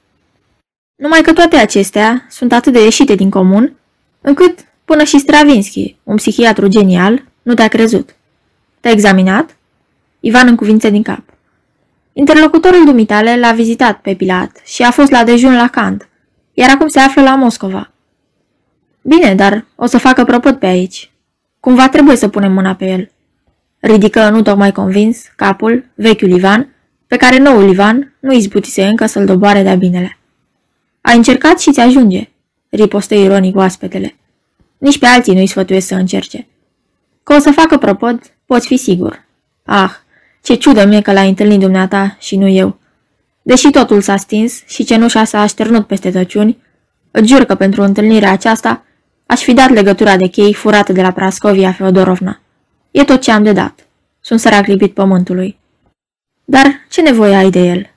Numai 1.02 1.20
că 1.20 1.32
toate 1.32 1.56
acestea 1.56 2.26
sunt 2.30 2.52
atât 2.52 2.72
de 2.72 2.82
ieșite 2.82 3.14
din 3.14 3.30
comun, 3.30 3.76
încât 4.20 4.58
până 4.84 5.04
și 5.04 5.18
Stravinsky, 5.18 5.96
un 6.02 6.16
psihiatru 6.16 6.66
genial, 6.66 7.24
nu 7.42 7.54
te-a 7.54 7.68
crezut. 7.68 8.16
Te-a 8.80 8.90
examinat? 8.90 9.56
Ivan 10.20 10.46
în 10.46 10.56
cuvință 10.56 10.90
din 10.90 11.02
cap. 11.02 11.22
Interlocutorul 12.12 12.84
dumitale 12.84 13.38
l-a 13.38 13.52
vizitat 13.52 14.00
pe 14.00 14.14
Pilat 14.14 14.60
și 14.64 14.82
a 14.82 14.90
fost 14.90 15.10
la 15.10 15.24
dejun 15.24 15.54
la 15.54 15.68
Kant, 15.68 16.08
iar 16.52 16.70
acum 16.70 16.88
se 16.88 17.00
află 17.00 17.22
la 17.22 17.34
Moscova. 17.34 17.92
Bine, 19.02 19.34
dar 19.34 19.64
o 19.74 19.86
să 19.86 19.98
facă 19.98 20.24
propăt 20.24 20.58
pe 20.58 20.66
aici. 20.66 21.10
Cumva 21.60 21.88
trebuie 21.88 22.16
să 22.16 22.28
punem 22.28 22.52
mâna 22.52 22.74
pe 22.74 22.84
el. 22.84 23.10
Ridică, 23.80 24.28
nu 24.28 24.42
tocmai 24.42 24.72
convins, 24.72 25.22
capul, 25.36 25.84
vechiul 25.94 26.30
Ivan, 26.30 26.74
pe 27.06 27.16
care 27.16 27.38
noul 27.38 27.70
Ivan 27.70 28.16
nu 28.20 28.32
izbutise 28.32 28.86
încă 28.86 29.06
să-l 29.06 29.24
doboare 29.24 29.62
de-a 29.62 29.74
binele. 29.74 30.16
Ai 31.02 31.16
încercat 31.16 31.60
și 31.60 31.72
ți 31.72 31.80
ajunge, 31.80 32.28
ripostă 32.68 33.14
ironic 33.14 33.56
oaspetele. 33.56 34.16
Nici 34.78 34.98
pe 34.98 35.06
alții 35.06 35.34
nu-i 35.34 35.46
sfătuiesc 35.46 35.86
să 35.86 35.94
încerce. 35.94 36.46
Că 37.22 37.34
o 37.34 37.38
să 37.38 37.50
facă 37.50 37.78
propod, 37.78 38.20
poți 38.46 38.66
fi 38.66 38.76
sigur. 38.76 39.24
Ah, 39.64 39.90
ce 40.42 40.54
ciudă 40.54 40.86
mie 40.86 41.00
că 41.00 41.12
l-ai 41.12 41.28
întâlnit 41.28 41.60
dumneata 41.60 42.16
și 42.20 42.36
nu 42.36 42.48
eu. 42.48 42.78
Deși 43.42 43.70
totul 43.70 44.00
s-a 44.00 44.16
stins 44.16 44.62
și 44.66 44.84
cenușa 44.84 45.24
s-a 45.24 45.40
așternut 45.40 45.86
peste 45.86 46.10
tăciuni, 46.10 46.58
îți 47.10 47.28
jur 47.28 47.44
că 47.44 47.54
pentru 47.54 47.82
întâlnirea 47.82 48.30
aceasta 48.30 48.84
aș 49.26 49.42
fi 49.42 49.52
dat 49.52 49.70
legătura 49.70 50.16
de 50.16 50.26
chei 50.26 50.54
furată 50.54 50.92
de 50.92 51.02
la 51.02 51.10
Prascovia 51.10 51.72
Feodorovna. 51.72 52.40
E 52.90 53.04
tot 53.04 53.20
ce 53.20 53.30
am 53.30 53.42
de 53.42 53.52
dat. 53.52 53.86
Sunt 54.20 54.40
sărac 54.40 54.66
lipit 54.66 54.94
pământului. 54.94 55.58
Dar 56.44 56.66
ce 56.88 57.02
nevoie 57.02 57.34
ai 57.34 57.50
de 57.50 57.60
el? 57.60 57.90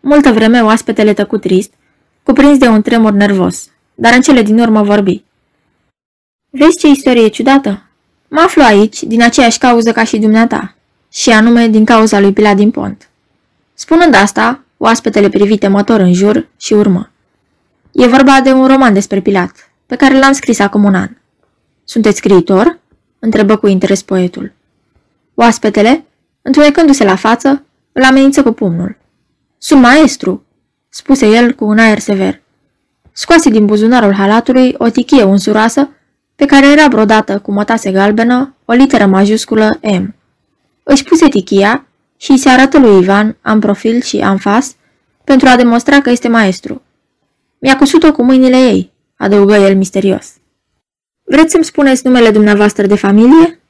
Multă 0.00 0.32
vreme 0.32 0.60
oaspetele 0.60 1.12
tăcu 1.12 1.38
trist, 1.38 1.72
cuprins 2.22 2.58
de 2.58 2.68
un 2.68 2.82
tremur 2.82 3.12
nervos, 3.12 3.70
dar 3.94 4.14
în 4.14 4.20
cele 4.20 4.42
din 4.42 4.60
urmă 4.60 4.82
vorbi. 4.82 5.24
Vezi 6.50 6.78
ce 6.78 6.86
istorie 6.88 7.28
ciudată? 7.28 7.82
Mă 8.28 8.40
aflu 8.40 8.62
aici 8.62 9.02
din 9.02 9.22
aceeași 9.22 9.58
cauză 9.58 9.92
ca 9.92 10.04
și 10.04 10.18
dumneata, 10.18 10.74
și 11.12 11.30
anume 11.30 11.68
din 11.68 11.84
cauza 11.84 12.20
lui 12.20 12.32
Pilat 12.32 12.56
din 12.56 12.70
Pont. 12.70 13.08
Spunând 13.74 14.14
asta, 14.14 14.60
oaspetele 14.76 15.28
privi 15.28 15.58
temător 15.58 16.00
în 16.00 16.12
jur 16.12 16.48
și 16.56 16.72
urmă. 16.72 17.10
E 17.92 18.06
vorba 18.06 18.40
de 18.40 18.52
un 18.52 18.66
roman 18.66 18.92
despre 18.92 19.20
Pilat, 19.20 19.70
pe 19.86 19.96
care 19.96 20.18
l-am 20.18 20.32
scris 20.32 20.58
acum 20.58 20.84
un 20.84 20.94
an. 20.94 21.10
Sunteți 21.84 22.16
scriitor? 22.16 22.78
întrebă 23.18 23.56
cu 23.56 23.66
interes 23.66 24.02
poetul. 24.02 24.52
Oaspetele, 25.34 26.04
întunecându-se 26.42 27.04
la 27.04 27.16
față, 27.16 27.64
îl 27.92 28.02
amenință 28.02 28.42
cu 28.42 28.52
pumnul. 28.52 28.96
Sunt 29.58 29.80
maestru, 29.80 30.44
spuse 30.90 31.26
el 31.26 31.52
cu 31.52 31.64
un 31.64 31.78
aer 31.78 31.98
sever. 31.98 32.40
Scoase 33.12 33.50
din 33.50 33.66
buzunarul 33.66 34.12
halatului 34.12 34.74
o 34.78 34.88
tichie 34.88 35.22
unsuroasă 35.22 35.88
pe 36.36 36.44
care 36.46 36.70
era 36.70 36.88
brodată 36.88 37.38
cu 37.38 37.52
mătase 37.52 37.90
galbenă 37.90 38.54
o 38.64 38.72
literă 38.72 39.06
majusculă 39.06 39.78
M. 39.82 40.14
Își 40.82 41.04
puse 41.04 41.28
tichia 41.28 41.86
și 42.16 42.36
se 42.36 42.48
arătă 42.48 42.78
lui 42.78 43.02
Ivan, 43.02 43.36
am 43.40 43.60
profil 43.60 44.00
și 44.00 44.18
am 44.18 44.36
fas, 44.36 44.74
pentru 45.24 45.48
a 45.48 45.56
demonstra 45.56 46.00
că 46.00 46.10
este 46.10 46.28
maestru. 46.28 46.82
Mi-a 47.58 47.76
cusut-o 47.76 48.12
cu 48.12 48.22
mâinile 48.22 48.56
ei, 48.56 48.92
adăugă 49.16 49.54
el 49.54 49.76
misterios. 49.76 50.32
Vreți 51.22 51.50
să-mi 51.50 51.64
spuneți 51.64 52.06
numele 52.06 52.30
dumneavoastră 52.30 52.86
de 52.86 52.94
familie? 52.94 53.60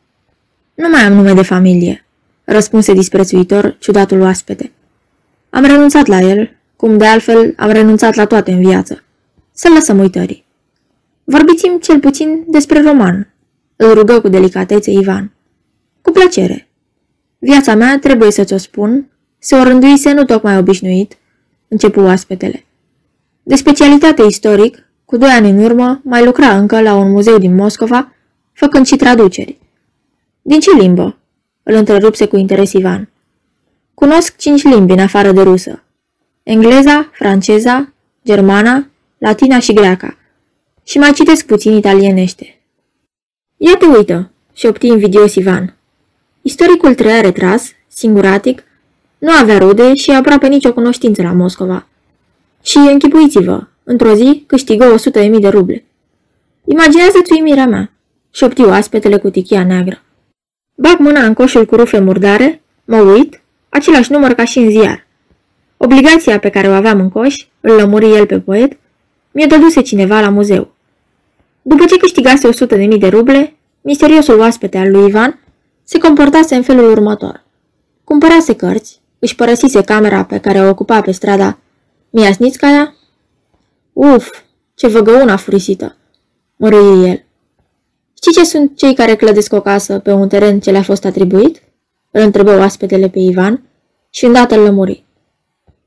Nu 0.75 0.89
mai 0.89 1.01
am 1.01 1.13
nume 1.13 1.33
de 1.33 1.43
familie, 1.43 2.05
răspunse 2.45 2.93
disprețuitor 2.93 3.77
ciudatul 3.79 4.21
oaspete. 4.21 4.73
Am 5.51 5.65
renunțat 5.65 6.07
la 6.07 6.21
el, 6.21 6.57
cum 6.81 6.99
de 6.99 7.07
altfel 7.07 7.55
am 7.57 7.71
renunțat 7.71 8.15
la 8.15 8.25
toate 8.25 8.53
în 8.53 8.61
viață. 8.61 9.03
Să 9.53 9.69
lăsăm 9.75 9.99
uitării. 9.99 10.45
Vorbiți-mi 11.25 11.81
cel 11.81 12.01
puțin 12.01 12.45
despre 12.47 12.83
roman, 12.83 13.35
îl 13.77 13.95
rugă 13.95 14.21
cu 14.21 14.29
delicatețe 14.29 14.91
Ivan. 14.91 15.33
Cu 16.03 16.11
plăcere. 16.11 16.69
Viața 17.39 17.75
mea, 17.75 17.99
trebuie 17.99 18.31
să 18.31 18.45
ți-o 18.45 18.57
spun, 18.57 19.11
se 19.39 19.55
o 19.55 19.63
rânduise 19.63 20.13
nu 20.13 20.25
tocmai 20.25 20.59
obișnuit, 20.59 21.17
începu 21.69 22.01
oaspetele. 22.01 22.65
De 23.43 23.55
specialitate 23.55 24.23
istoric, 24.23 24.87
cu 25.05 25.17
doi 25.17 25.31
ani 25.31 25.51
în 25.51 25.59
urmă, 25.59 26.01
mai 26.05 26.25
lucra 26.25 26.57
încă 26.57 26.81
la 26.81 26.95
un 26.95 27.11
muzeu 27.11 27.39
din 27.39 27.55
Moscova, 27.55 28.13
făcând 28.53 28.87
și 28.87 28.97
traduceri. 28.97 29.59
Din 30.43 30.61
ce 30.61 30.71
limbă? 30.79 31.19
Îl 31.63 31.75
întrerupse 31.75 32.27
cu 32.27 32.37
interes 32.37 32.73
Ivan. 32.73 33.09
Cunosc 33.95 34.37
cinci 34.37 34.63
limbi 34.63 34.93
în 34.93 34.99
afară 34.99 35.33
de 35.33 35.43
rusă. 35.43 35.83
Engleza, 36.43 37.11
franceza, 37.13 37.93
germana, 38.25 38.87
latina 39.19 39.59
și 39.59 39.73
greaca. 39.73 40.17
Și 40.85 40.99
mai 40.99 41.13
citesc 41.13 41.47
puțin 41.47 41.73
italienește. 41.73 42.61
Ia 43.57 43.77
te 43.77 43.87
uită, 43.87 44.31
șopti 44.55 44.87
invidios 44.87 45.35
Ivan. 45.35 45.77
Istoricul 46.43 46.95
trăia 46.95 47.21
retras, 47.21 47.73
singuratic, 47.89 48.63
nu 49.19 49.31
avea 49.31 49.59
rude 49.59 49.95
și 49.95 50.11
aproape 50.11 50.47
nicio 50.49 50.73
cunoștință 50.73 51.23
la 51.23 51.33
Moscova. 51.33 51.87
Și 52.63 52.77
închipuiți-vă, 52.77 53.67
într-o 53.85 54.15
zi 54.15 54.45
câștigă 54.47 54.95
100.000 54.95 55.41
de 55.41 55.49
ruble. 55.49 55.85
Imaginează-ți 56.65 57.33
uimirea 57.33 57.67
mea, 57.67 57.93
șopti 58.31 58.63
oaspetele 58.63 59.19
cu 59.19 59.31
tichia 59.31 59.65
neagră. 59.65 60.03
Bag 60.77 60.99
mâna 60.99 61.25
în 61.25 61.35
coșul 61.35 61.65
cu 61.65 61.77
rufe 61.77 61.99
murdare, 61.99 62.63
mă 62.85 62.97
uit, 62.97 63.41
același 63.69 64.13
număr 64.13 64.33
ca 64.33 64.45
și 64.45 64.59
în 64.59 64.71
ziar. 64.71 65.07
Obligația 65.83 66.39
pe 66.39 66.49
care 66.49 66.69
o 66.69 66.73
aveam 66.73 67.01
în 67.01 67.09
coș, 67.09 67.35
îl 67.61 67.75
lămuri 67.75 68.15
el 68.15 68.27
pe 68.27 68.41
poet, 68.41 68.79
mi-o 69.31 69.47
dăduse 69.47 69.81
cineva 69.81 70.21
la 70.21 70.29
muzeu. 70.29 70.75
După 71.63 71.85
ce 71.85 71.97
câștigase 71.97 72.49
100.000 72.49 72.99
de 72.99 73.09
ruble, 73.09 73.57
misteriosul 73.81 74.39
oaspete 74.39 74.79
al 74.79 74.91
lui 74.91 75.09
Ivan 75.09 75.41
se 75.85 75.99
comportase 75.99 76.55
în 76.55 76.63
felul 76.63 76.91
următor. 76.91 77.45
Cumpărase 78.05 78.55
cărți, 78.55 79.01
își 79.19 79.35
părăsise 79.35 79.83
camera 79.83 80.25
pe 80.25 80.39
care 80.39 80.61
o 80.61 80.69
ocupa 80.69 81.01
pe 81.01 81.11
strada 81.11 81.59
Miasnițcaia. 82.11 82.95
Uf, 83.93 84.31
ce 84.75 84.87
văgăuna 84.87 85.37
furisită, 85.37 85.97
mărâie 86.57 87.09
el. 87.09 87.25
Știi 88.17 88.33
ce 88.33 88.45
sunt 88.45 88.77
cei 88.77 88.95
care 88.95 89.17
clădesc 89.17 89.53
o 89.53 89.61
casă 89.61 89.99
pe 89.99 90.13
un 90.13 90.29
teren 90.29 90.61
ce 90.61 90.71
le-a 90.71 90.83
fost 90.83 91.05
atribuit? 91.05 91.63
Îl 92.11 92.23
întrebă 92.23 92.59
oaspetele 92.59 93.09
pe 93.09 93.19
Ivan 93.19 93.63
și 94.11 94.25
îndată 94.25 94.55
îl 94.55 94.63
lămuri. 94.63 95.09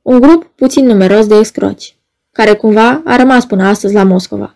Un 0.04 0.20
grup 0.20 0.52
puțin 0.56 0.86
numeros 0.86 1.28
de 1.28 1.36
excroci, 1.36 1.96
care 2.32 2.54
cumva 2.54 3.02
a 3.06 3.16
rămas 3.16 3.46
până 3.46 3.68
astăzi 3.68 3.94
la 3.94 4.04
Moscova. 4.04 4.56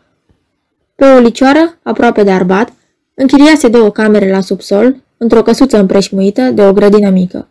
Pe 0.95 1.05
o 1.05 1.19
licioară, 1.19 1.77
aproape 1.83 2.23
de 2.23 2.31
Arbat, 2.31 2.73
închiriase 3.13 3.67
două 3.67 3.91
camere 3.91 4.31
la 4.31 4.41
subsol, 4.41 4.95
într-o 5.17 5.41
căsuță 5.41 5.77
împreșmuită 5.79 6.41
de 6.41 6.63
o 6.63 6.73
grădină 6.73 7.09
mică. 7.09 7.47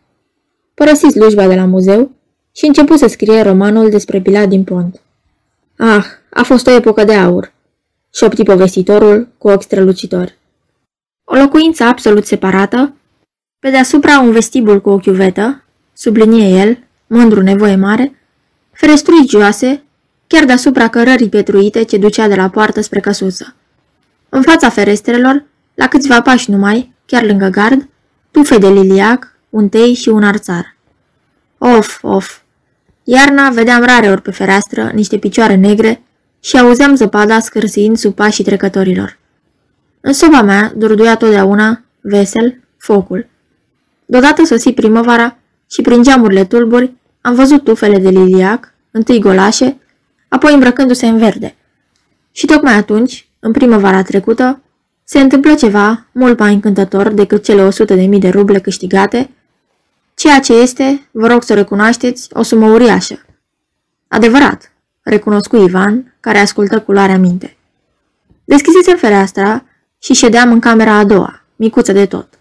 Părăsi 0.75 1.07
slujba 1.07 1.47
de 1.47 1.55
la 1.55 1.65
muzeu 1.65 2.11
și 2.53 2.67
începu 2.67 2.97
să 2.97 3.07
scrie 3.07 3.43
romanul 3.43 3.91
despre 3.91 4.21
Pilat 4.21 4.49
din 4.49 4.65
Pont. 4.65 5.01
Ah, 5.77 6.05
a 6.31 6.43
fost 6.43 6.67
o 6.67 6.71
epocă 6.71 7.05
de 7.05 7.15
aur, 7.15 7.53
șopti 8.15 8.43
povestitorul 8.43 9.29
cu 9.39 9.49
ochi 9.49 9.63
strălucitori. 9.63 10.39
O 11.25 11.35
locuință 11.35 11.85
absolut 11.85 12.27
separată, 12.27 12.95
pe 13.59 13.71
deasupra 13.71 14.21
un 14.21 14.31
vestibul 14.31 14.81
cu 14.81 14.91
o 14.91 14.99
chiuvetă, 14.99 15.65
sublinie 15.93 16.61
el, 16.61 16.86
mândru 17.07 17.43
nevoie 17.43 17.77
mare, 17.77 18.21
ferestrui 18.73 19.29
joase, 19.29 19.83
chiar 20.27 20.45
deasupra 20.45 20.89
cărării 20.89 21.29
petruite 21.29 21.83
ce 21.83 21.97
ducea 21.97 22.29
de 22.29 22.35
la 22.35 22.49
poartă 22.49 22.81
spre 22.81 23.01
căsuță. 23.01 23.55
În 24.29 24.43
fața 24.43 24.69
ferestrelor, 24.69 25.45
la 25.75 25.89
câțiva 25.89 26.21
pași 26.23 26.51
numai, 26.51 26.95
chiar 27.07 27.25
lângă 27.25 27.49
gard, 27.49 27.89
tufe 28.31 28.59
de 28.59 28.69
liliac, 28.69 29.37
un 29.51 29.69
tei 29.69 29.95
și 29.95 30.09
un 30.09 30.23
arțar. 30.23 30.77
Of, 31.59 31.99
of! 32.03 32.39
Iarna 33.05 33.51
vedeam 33.51 33.83
rare 33.83 34.11
ori 34.11 34.23
pe 34.23 34.31
fereastră 34.31 34.91
niște 34.95 35.19
picioare 35.19 35.55
negre 35.55 36.03
și 36.41 36.59
auzeam 36.59 36.95
zăpada 36.95 37.41
scârsiind 37.41 37.97
sub 37.97 38.15
pașii 38.15 38.45
trecătorilor. 38.45 39.19
În 40.01 40.13
soba 40.13 40.43
mea 40.43 40.73
durduia 40.77 41.17
totdeauna, 41.17 41.85
vesel, 42.01 42.61
focul. 42.77 43.27
Deodată 44.05 44.45
sosi 44.45 44.73
primăvara 44.73 45.37
și 45.71 45.83
prin 45.83 46.03
geamurile 46.03 46.45
tulburi 46.45 46.93
am 47.21 47.35
văzut 47.35 47.65
tufele 47.65 47.99
de 47.99 48.09
liliac, 48.09 48.73
întâi 48.91 49.21
golașe, 49.21 49.77
apoi 50.29 50.53
îmbrăcându-se 50.55 51.07
în 51.07 51.19
verde. 51.19 51.55
Și 52.33 52.47
tocmai 52.47 52.75
atunci, 52.75 53.29
în 53.39 53.53
primăvara 53.53 54.03
trecută, 54.03 54.61
se 55.05 55.21
întâmplă 55.21 55.55
ceva 55.55 56.07
mult 56.13 56.39
mai 56.39 56.53
încântător 56.55 57.13
decât 57.13 57.45
cele 57.45 57.63
100 57.63 57.95
de 57.95 58.03
mii 58.03 58.21
de 58.21 58.29
ruble 58.29 58.59
câștigate, 58.59 59.31
ceea 60.15 60.41
ce 60.41 60.53
este, 60.53 61.09
vă 61.11 61.27
rog 61.27 61.43
să 61.43 61.55
recunoașteți, 61.55 62.29
o 62.33 62.43
sumă 62.43 62.67
uriașă. 62.67 63.25
Adevărat, 64.09 64.73
recunoscu 65.03 65.57
Ivan, 65.57 66.17
care 66.21 66.39
ascultă 66.39 66.81
cu 66.81 66.93
luarea 66.93 67.19
minte. 67.19 67.57
Deschisesem 68.45 68.97
fereastra 68.97 69.65
și 69.99 70.13
ședeam 70.13 70.53
în 70.53 70.61
camera 70.61 70.93
a 70.93 71.05
doua, 71.05 71.45
micuță 71.57 71.93
de 71.93 72.07
tot. 72.07 72.36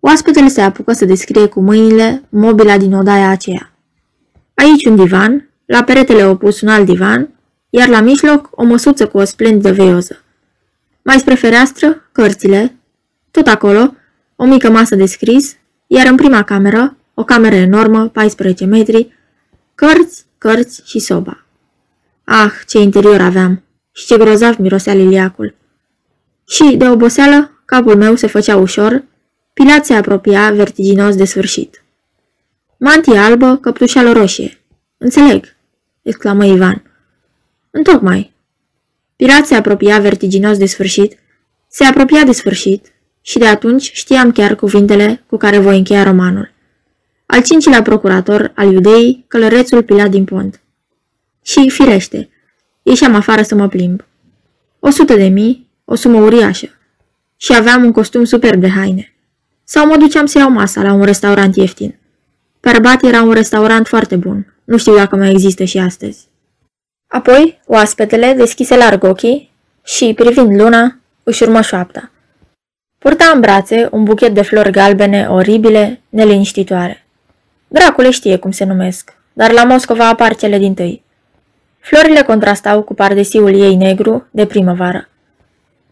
Oaspetele 0.00 0.48
se 0.48 0.60
apucă 0.60 0.92
să 0.92 1.04
descrie 1.04 1.46
cu 1.46 1.60
mâinile 1.60 2.22
mobila 2.28 2.78
din 2.78 2.94
odaia 2.94 3.28
aceea. 3.28 3.72
Aici 4.54 4.84
un 4.84 4.96
divan, 4.96 5.50
la 5.66 5.82
peretele 5.82 6.24
opus 6.24 6.60
un 6.60 6.68
alt 6.68 6.84
divan, 6.84 7.28
iar 7.70 7.88
la 7.88 8.00
mijloc 8.00 8.48
o 8.50 8.64
măsuță 8.64 9.06
cu 9.06 9.18
o 9.18 9.24
splendidă 9.24 9.72
veioză. 9.72 10.22
Mai 11.02 11.18
spre 11.18 11.34
fereastră, 11.34 12.08
cărțile, 12.12 12.76
tot 13.30 13.46
acolo, 13.46 13.94
o 14.36 14.44
mică 14.44 14.70
masă 14.70 14.94
de 14.94 15.06
scris, 15.06 15.56
iar 15.86 16.06
în 16.06 16.16
prima 16.16 16.42
cameră, 16.42 16.96
o 17.14 17.24
cameră 17.24 17.54
enormă, 17.54 18.08
14 18.08 18.64
metri, 18.64 19.12
cărți, 19.74 20.24
cărți 20.38 20.82
și 20.84 20.98
soba. 20.98 21.44
Ah, 22.24 22.52
ce 22.66 22.78
interior 22.78 23.20
aveam! 23.20 23.62
Și 23.92 24.06
ce 24.06 24.16
grozav 24.16 24.56
mirosea 24.56 24.94
liliacul! 24.94 25.54
Și, 26.46 26.74
de 26.76 26.88
oboseală, 26.88 27.62
capul 27.64 27.96
meu 27.96 28.14
se 28.14 28.26
făcea 28.26 28.56
ușor, 28.56 29.04
Pilat 29.60 29.84
se 29.84 29.94
apropia 29.94 30.50
vertiginos 30.50 31.16
de 31.16 31.24
sfârșit. 31.24 31.84
Mantie 32.76 33.18
albă, 33.18 33.56
căptușală 33.56 34.12
roșie. 34.12 34.58
Înțeleg, 34.98 35.56
exclamă 36.02 36.44
Ivan. 36.44 36.82
Întocmai. 37.70 38.32
Pilat 39.16 39.46
se 39.46 39.54
apropia 39.54 39.98
vertiginos 39.98 40.58
de 40.58 40.66
sfârșit, 40.66 41.18
se 41.68 41.84
apropia 41.84 42.24
de 42.24 42.32
sfârșit 42.32 42.92
și 43.20 43.38
de 43.38 43.46
atunci 43.46 43.90
știam 43.92 44.32
chiar 44.32 44.54
cuvintele 44.54 45.24
cu 45.26 45.36
care 45.36 45.58
voi 45.58 45.76
încheia 45.76 46.02
romanul. 46.02 46.52
Al 47.26 47.42
cincilea 47.42 47.82
procurator 47.82 48.52
al 48.54 48.72
iudeii, 48.72 49.24
călărețul 49.28 49.82
Pilat 49.82 50.10
din 50.10 50.24
pont. 50.24 50.60
Și, 51.42 51.70
firește, 51.70 52.28
ieșeam 52.82 53.14
afară 53.14 53.42
să 53.42 53.54
mă 53.54 53.68
plimb. 53.68 54.04
O 54.78 54.90
sută 54.90 55.14
de 55.14 55.28
mii, 55.28 55.70
o 55.84 55.94
sumă 55.94 56.20
uriașă. 56.20 56.68
Și 57.36 57.54
aveam 57.54 57.84
un 57.84 57.92
costum 57.92 58.24
superb 58.24 58.60
de 58.60 58.68
haine. 58.68 59.14
Sau 59.72 59.86
mă 59.86 59.96
duceam 59.96 60.26
să 60.26 60.38
iau 60.38 60.50
masa 60.50 60.82
la 60.82 60.92
un 60.92 61.02
restaurant 61.02 61.56
ieftin. 61.56 61.98
Perbat 62.60 63.02
era 63.02 63.22
un 63.22 63.32
restaurant 63.32 63.86
foarte 63.86 64.16
bun. 64.16 64.54
Nu 64.64 64.76
știu 64.76 64.94
dacă 64.94 65.16
mai 65.16 65.30
există 65.30 65.64
și 65.64 65.78
astăzi. 65.78 66.28
Apoi, 67.06 67.60
oaspetele 67.66 68.32
deschise 68.32 68.76
larg 68.76 69.04
ochii 69.04 69.50
și, 69.84 70.12
privind 70.14 70.60
luna, 70.60 70.98
își 71.22 71.42
urmă 71.42 71.60
șoapta. 71.60 72.10
Purta 72.98 73.30
în 73.34 73.40
brațe 73.40 73.88
un 73.90 74.04
buchet 74.04 74.34
de 74.34 74.42
flori 74.42 74.70
galbene 74.70 75.26
oribile, 75.28 76.00
neliniștitoare. 76.08 77.06
Dracule 77.68 78.10
știe 78.10 78.36
cum 78.36 78.50
se 78.50 78.64
numesc, 78.64 79.12
dar 79.32 79.52
la 79.52 79.64
Moscova 79.64 80.08
apar 80.08 80.36
cele 80.36 80.58
din 80.58 80.74
tâi. 80.74 81.02
Florile 81.78 82.22
contrastau 82.22 82.82
cu 82.82 82.94
pardesiul 82.94 83.60
ei 83.60 83.74
negru 83.74 84.26
de 84.30 84.46
primăvară. 84.46 85.08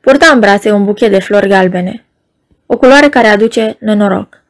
Purta 0.00 0.30
în 0.32 0.40
brațe 0.40 0.70
un 0.70 0.84
buchet 0.84 1.10
de 1.10 1.18
flori 1.18 1.48
galbene, 1.48 2.02
o 2.70 2.76
culoare 2.76 3.08
care 3.08 3.26
aduce 3.26 3.76
nenoroc. 3.80 4.42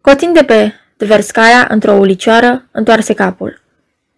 Cotind 0.00 0.34
de 0.34 0.44
pe 0.44 0.72
Tverskaya 0.96 1.66
într-o 1.70 1.92
ulicioară, 1.92 2.64
întoarse 2.70 3.14
capul. 3.14 3.60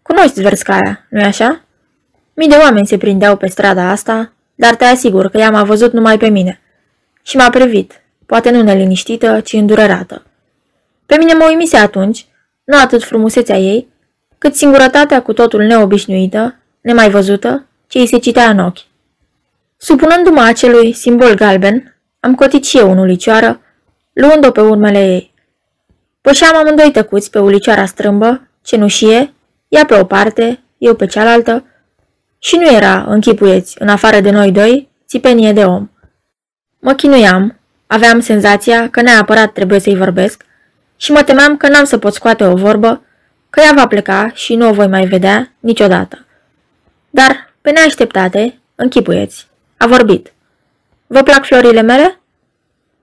Cunoști 0.02 0.40
Tverskaya, 0.40 1.06
nu-i 1.08 1.22
așa? 1.22 1.64
Mii 2.34 2.48
de 2.48 2.54
oameni 2.54 2.86
se 2.86 2.96
prindeau 2.96 3.36
pe 3.36 3.46
strada 3.46 3.90
asta, 3.90 4.32
dar 4.54 4.74
te 4.74 4.84
asigur 4.84 5.28
că 5.28 5.38
ea 5.38 5.50
m-a 5.50 5.62
văzut 5.62 5.92
numai 5.92 6.18
pe 6.18 6.28
mine. 6.28 6.60
Și 7.22 7.36
m-a 7.36 7.50
privit, 7.50 8.02
poate 8.26 8.50
nu 8.50 8.62
neliniștită, 8.62 9.40
ci 9.40 9.52
îndurerată. 9.52 10.22
Pe 11.06 11.16
mine 11.16 11.34
mă 11.34 11.44
uimise 11.48 11.76
atunci, 11.76 12.26
nu 12.64 12.78
atât 12.78 13.04
frumusețea 13.04 13.56
ei, 13.56 13.88
cât 14.38 14.54
singurătatea 14.54 15.22
cu 15.22 15.32
totul 15.32 15.62
neobișnuită, 15.62 16.56
nemai 16.80 17.10
văzută, 17.10 17.66
ce 17.86 17.98
îi 17.98 18.06
se 18.06 18.18
citea 18.18 18.48
în 18.48 18.58
ochi. 18.58 18.78
Supunându-mă 19.76 20.40
acelui 20.40 20.92
simbol 20.92 21.34
galben, 21.34 21.96
am 22.20 22.34
cotit 22.34 22.64
și 22.64 22.78
eu 22.78 22.90
în 22.90 22.98
ulicioară, 22.98 23.60
luând-o 24.12 24.50
pe 24.50 24.60
urmele 24.60 24.98
ei. 24.98 25.34
Pășeam 26.20 26.56
amândoi 26.56 26.90
tăcuți 26.90 27.30
pe 27.30 27.38
ulicioara 27.38 27.86
strâmbă, 27.86 28.48
cenușie, 28.62 29.34
ea 29.68 29.84
pe 29.84 30.00
o 30.00 30.04
parte, 30.04 30.62
eu 30.78 30.94
pe 30.94 31.06
cealaltă, 31.06 31.64
și 32.38 32.56
nu 32.56 32.70
era, 32.74 33.04
închipuieți, 33.08 33.76
în 33.78 33.88
afară 33.88 34.20
de 34.20 34.30
noi 34.30 34.52
doi, 34.52 34.88
țipenie 35.06 35.52
de 35.52 35.64
om. 35.64 35.90
Mă 36.78 36.92
chinuiam, 36.92 37.58
aveam 37.86 38.20
senzația 38.20 38.90
că 38.90 39.00
neapărat 39.00 39.52
trebuie 39.52 39.78
să-i 39.80 39.96
vorbesc 39.96 40.44
și 40.96 41.12
mă 41.12 41.22
temeam 41.22 41.56
că 41.56 41.68
n-am 41.68 41.84
să 41.84 41.98
pot 41.98 42.14
scoate 42.14 42.44
o 42.44 42.54
vorbă, 42.54 43.02
că 43.50 43.60
ea 43.60 43.72
va 43.76 43.86
pleca 43.86 44.30
și 44.34 44.54
nu 44.54 44.68
o 44.68 44.72
voi 44.72 44.86
mai 44.86 45.06
vedea 45.06 45.52
niciodată. 45.60 46.26
Dar, 47.10 47.52
pe 47.60 47.70
neașteptate, 47.70 48.58
închipuieți, 48.74 49.48
a 49.76 49.86
vorbit. 49.86 50.32
Vă 51.12 51.22
plac 51.22 51.44
florile 51.44 51.80
mele? 51.80 52.20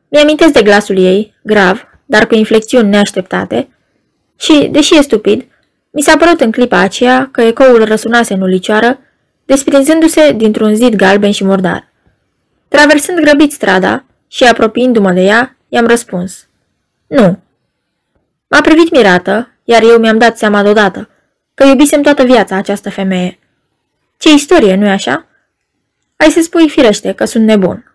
Mi-amintesc 0.08 0.54
de 0.54 0.62
glasul 0.62 0.98
ei, 0.98 1.34
grav, 1.44 1.88
dar 2.06 2.28
cu 2.28 2.36
inflexiuni 2.36 2.90
neașteptate, 2.90 3.70
și, 4.36 4.68
deși 4.72 4.96
e 4.96 5.02
stupid, 5.02 5.46
mi 5.92 6.02
s-a 6.02 6.18
părut 6.18 6.42
în 6.42 6.52
clipa 6.52 6.78
aceea 6.78 7.30
că 7.32 7.42
ecoul 7.42 7.86
răsunase 7.86 8.34
în 8.34 8.42
ulicioară, 8.42 9.00
desprinzându-se 9.46 10.32
dintr-un 10.32 10.76
zid 10.76 10.96
galben 10.96 11.32
și 11.32 11.44
murdar. 11.44 11.92
Traversând 12.68 13.20
grăbit 13.20 13.52
strada 13.52 14.04
și 14.28 14.44
apropiindu-mă 14.44 15.12
de 15.12 15.22
ea, 15.22 15.58
i-am 15.70 15.88
răspuns. 15.88 16.48
Nu. 17.08 17.40
M-a 18.48 18.62
privit 18.62 18.92
mirată, 18.92 19.52
iar 19.64 19.82
eu 19.82 19.98
mi-am 19.98 20.18
dat 20.18 20.38
seama 20.38 20.64
deodată 20.64 21.10
că 21.54 21.64
iubisem 21.64 22.02
toată 22.02 22.24
viața 22.24 22.56
această 22.56 22.90
femeie. 22.90 23.40
Ce 24.18 24.34
istorie, 24.34 24.76
nu-i 24.76 24.90
așa? 24.90 25.26
Ai 26.16 26.30
să 26.30 26.42
spui 26.42 26.70
firește 26.70 27.14
că 27.14 27.26
sunt 27.26 27.44
nebun. 27.46 27.87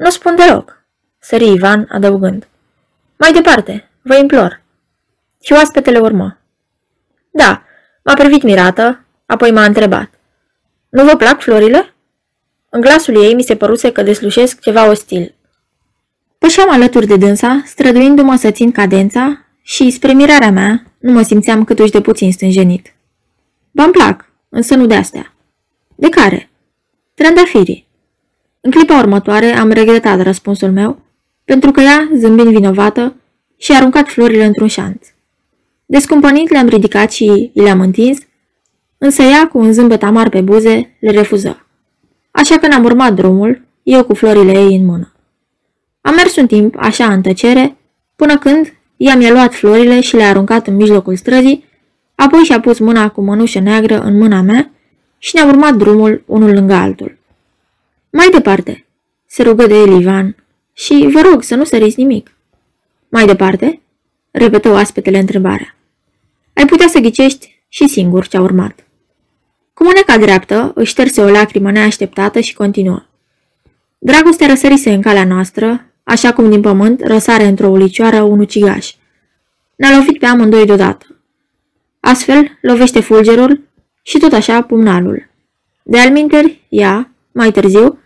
Nu 0.00 0.10
spun 0.10 0.36
deloc, 0.36 0.84
sări 1.18 1.52
Ivan 1.52 1.88
adăugând. 1.90 2.48
Mai 3.16 3.32
departe, 3.32 3.90
vă 4.02 4.16
implor. 4.16 4.62
Și 5.42 5.52
oaspetele 5.52 5.98
urmă. 5.98 6.38
Da, 7.30 7.62
m-a 8.04 8.14
privit 8.14 8.42
mirată, 8.42 9.04
apoi 9.26 9.50
m-a 9.50 9.64
întrebat. 9.64 10.10
Nu 10.88 11.04
vă 11.04 11.16
plac 11.16 11.40
florile? 11.40 11.94
În 12.68 12.80
glasul 12.80 13.24
ei 13.24 13.34
mi 13.34 13.42
se 13.42 13.56
păruse 13.56 13.92
că 13.92 14.02
deslușesc 14.02 14.60
ceva 14.60 14.88
ostil. 14.88 15.34
Pășeam 16.38 16.70
alături 16.70 17.06
de 17.06 17.16
dânsa, 17.16 17.62
străduindu-mă 17.66 18.36
să 18.36 18.50
țin 18.50 18.72
cadența 18.72 19.46
și, 19.62 19.90
spre 19.90 20.12
mirarea 20.12 20.50
mea, 20.50 20.82
nu 20.98 21.12
mă 21.12 21.22
simțeam 21.22 21.64
câtuși 21.64 21.90
de 21.90 22.00
puțin 22.00 22.32
stânjenit. 22.32 22.94
Bă-mi 23.70 23.92
plac, 23.92 24.32
însă 24.48 24.74
nu 24.74 24.86
de 24.86 24.94
astea. 24.94 25.34
De 25.94 26.08
care? 26.08 26.50
Trandafirii. 27.14 27.88
În 28.60 28.70
clipa 28.70 28.98
următoare 28.98 29.46
am 29.46 29.70
regretat 29.70 30.22
răspunsul 30.22 30.70
meu, 30.70 30.98
pentru 31.44 31.70
că 31.70 31.80
ea, 31.80 32.10
zâmbind 32.16 32.48
vinovată, 32.48 33.14
și-a 33.56 33.76
aruncat 33.76 34.08
florile 34.08 34.44
într-un 34.44 34.66
șanț. 34.66 35.06
Descumpănind 35.86 36.48
le-am 36.50 36.68
ridicat 36.68 37.12
și 37.12 37.50
le-am 37.54 37.80
întins, 37.80 38.18
însă 38.98 39.22
ea, 39.22 39.48
cu 39.48 39.58
un 39.58 39.72
zâmbet 39.72 40.02
amar 40.02 40.28
pe 40.28 40.40
buze, 40.40 40.96
le 41.00 41.10
refuză. 41.10 41.66
Așa 42.30 42.58
că 42.58 42.66
n-am 42.66 42.84
urmat 42.84 43.14
drumul, 43.14 43.62
eu 43.82 44.04
cu 44.04 44.14
florile 44.14 44.52
ei 44.52 44.76
în 44.76 44.84
mână. 44.84 45.12
Am 46.00 46.14
mers 46.14 46.36
un 46.36 46.46
timp, 46.46 46.74
așa 46.78 47.12
în 47.12 47.22
tăcere, 47.22 47.76
până 48.16 48.38
când 48.38 48.74
ea 48.96 49.16
mi-a 49.16 49.32
luat 49.32 49.54
florile 49.54 50.00
și 50.00 50.16
le-a 50.16 50.28
aruncat 50.28 50.66
în 50.66 50.76
mijlocul 50.76 51.16
străzii, 51.16 51.64
apoi 52.14 52.40
și-a 52.40 52.60
pus 52.60 52.78
mâna 52.78 53.10
cu 53.10 53.20
mănușă 53.20 53.58
neagră 53.60 54.00
în 54.00 54.18
mâna 54.18 54.40
mea 54.40 54.70
și 55.18 55.30
ne-a 55.34 55.46
urmat 55.46 55.74
drumul 55.74 56.22
unul 56.26 56.52
lângă 56.52 56.74
altul. 56.74 57.18
Mai 58.10 58.28
departe, 58.32 58.86
se 59.26 59.42
rugă 59.42 59.66
de 59.66 59.74
el 59.74 60.00
Ivan, 60.00 60.36
și 60.72 61.08
vă 61.12 61.20
rog 61.20 61.42
să 61.42 61.54
nu 61.54 61.64
săriți 61.64 62.00
nimic. 62.00 62.34
Mai 63.08 63.26
departe, 63.26 63.80
repetă 64.30 64.70
oaspetele 64.70 65.18
întrebarea. 65.18 65.76
Ai 66.52 66.64
putea 66.64 66.88
să 66.88 66.98
ghicești 66.98 67.62
și 67.68 67.88
singur 67.88 68.26
ce-a 68.26 68.40
urmat. 68.40 68.86
Cu 69.74 69.84
mâneca 69.84 70.18
dreaptă 70.18 70.72
își 70.74 70.90
șterse 70.90 71.20
o 71.20 71.28
lacrimă 71.28 71.70
neașteptată 71.70 72.40
și 72.40 72.54
continuă. 72.54 73.02
Dragostea 73.98 74.46
răsărise 74.46 74.92
în 74.92 75.02
calea 75.02 75.24
noastră, 75.24 75.84
așa 76.02 76.32
cum 76.32 76.50
din 76.50 76.60
pământ 76.60 77.00
răsare 77.04 77.44
într-o 77.44 77.68
ulicioară 77.68 78.22
un 78.22 78.38
ucigaș. 78.38 78.94
Ne-a 79.76 79.96
lovit 79.96 80.18
pe 80.18 80.26
amândoi 80.26 80.66
deodată. 80.66 81.06
Astfel, 82.00 82.58
lovește 82.60 83.00
fulgerul 83.00 83.60
și 84.02 84.18
tot 84.18 84.32
așa 84.32 84.62
pumnalul. 84.62 85.28
De 85.82 85.98
alminteri, 85.98 86.60
ea, 86.68 87.09
mai 87.32 87.52
târziu, 87.52 87.98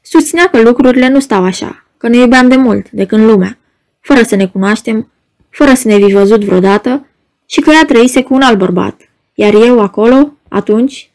susținea 0.00 0.48
că 0.48 0.60
lucrurile 0.62 1.08
nu 1.08 1.20
stau 1.20 1.44
așa, 1.44 1.84
că 1.96 2.08
ne 2.08 2.16
iubeam 2.16 2.48
de 2.48 2.56
mult, 2.56 2.90
de 2.90 3.06
când 3.06 3.24
lumea, 3.24 3.58
fără 4.00 4.22
să 4.22 4.36
ne 4.36 4.46
cunoaștem, 4.46 5.10
fără 5.48 5.74
să 5.74 5.88
ne 5.88 5.98
fi 5.98 6.12
văzut 6.12 6.44
vreodată 6.44 7.06
și 7.46 7.60
că 7.60 7.70
ea 7.70 7.84
trăise 7.84 8.22
cu 8.22 8.34
un 8.34 8.42
alt 8.42 8.58
bărbat, 8.58 9.00
iar 9.34 9.54
eu 9.54 9.80
acolo, 9.80 10.34
atunci, 10.48 11.10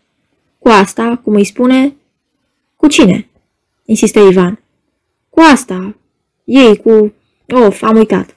cu 0.60 0.68
asta, 0.68 1.20
cum 1.24 1.34
îi 1.34 1.46
spune, 1.46 1.96
cu 2.76 2.88
cine? 2.88 3.30
insistă 3.86 4.20
Ivan. 4.20 4.60
Cu 5.30 5.40
asta, 5.40 5.96
ei, 6.44 6.78
cu... 6.78 7.14
Of, 7.48 7.84
am 7.84 7.98
uitat. 7.98 8.36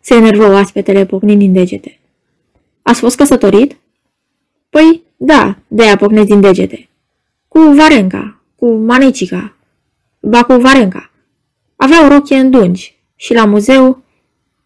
Se 0.00 0.14
enervă 0.14 0.52
oaspetele 0.52 1.06
pocnind 1.06 1.38
din 1.38 1.52
degete. 1.52 1.98
Ați 2.82 3.00
fost 3.00 3.16
căsătorit? 3.16 3.76
Păi, 4.70 5.02
da, 5.16 5.58
de-aia 5.66 5.96
pocnesc 5.96 6.26
din 6.26 6.40
degete. 6.40 6.88
Cu 7.48 7.60
Varenca, 7.60 8.40
cu 8.64 8.72
Manicica, 8.72 9.56
ba 10.20 10.42
cu 10.42 10.52
Varenca. 10.52 11.10
Avea 11.76 12.04
o 12.04 12.08
rochie 12.08 12.36
în 12.36 12.50
dungi 12.50 12.96
și 13.16 13.34
la 13.34 13.44
muzeu, 13.44 14.02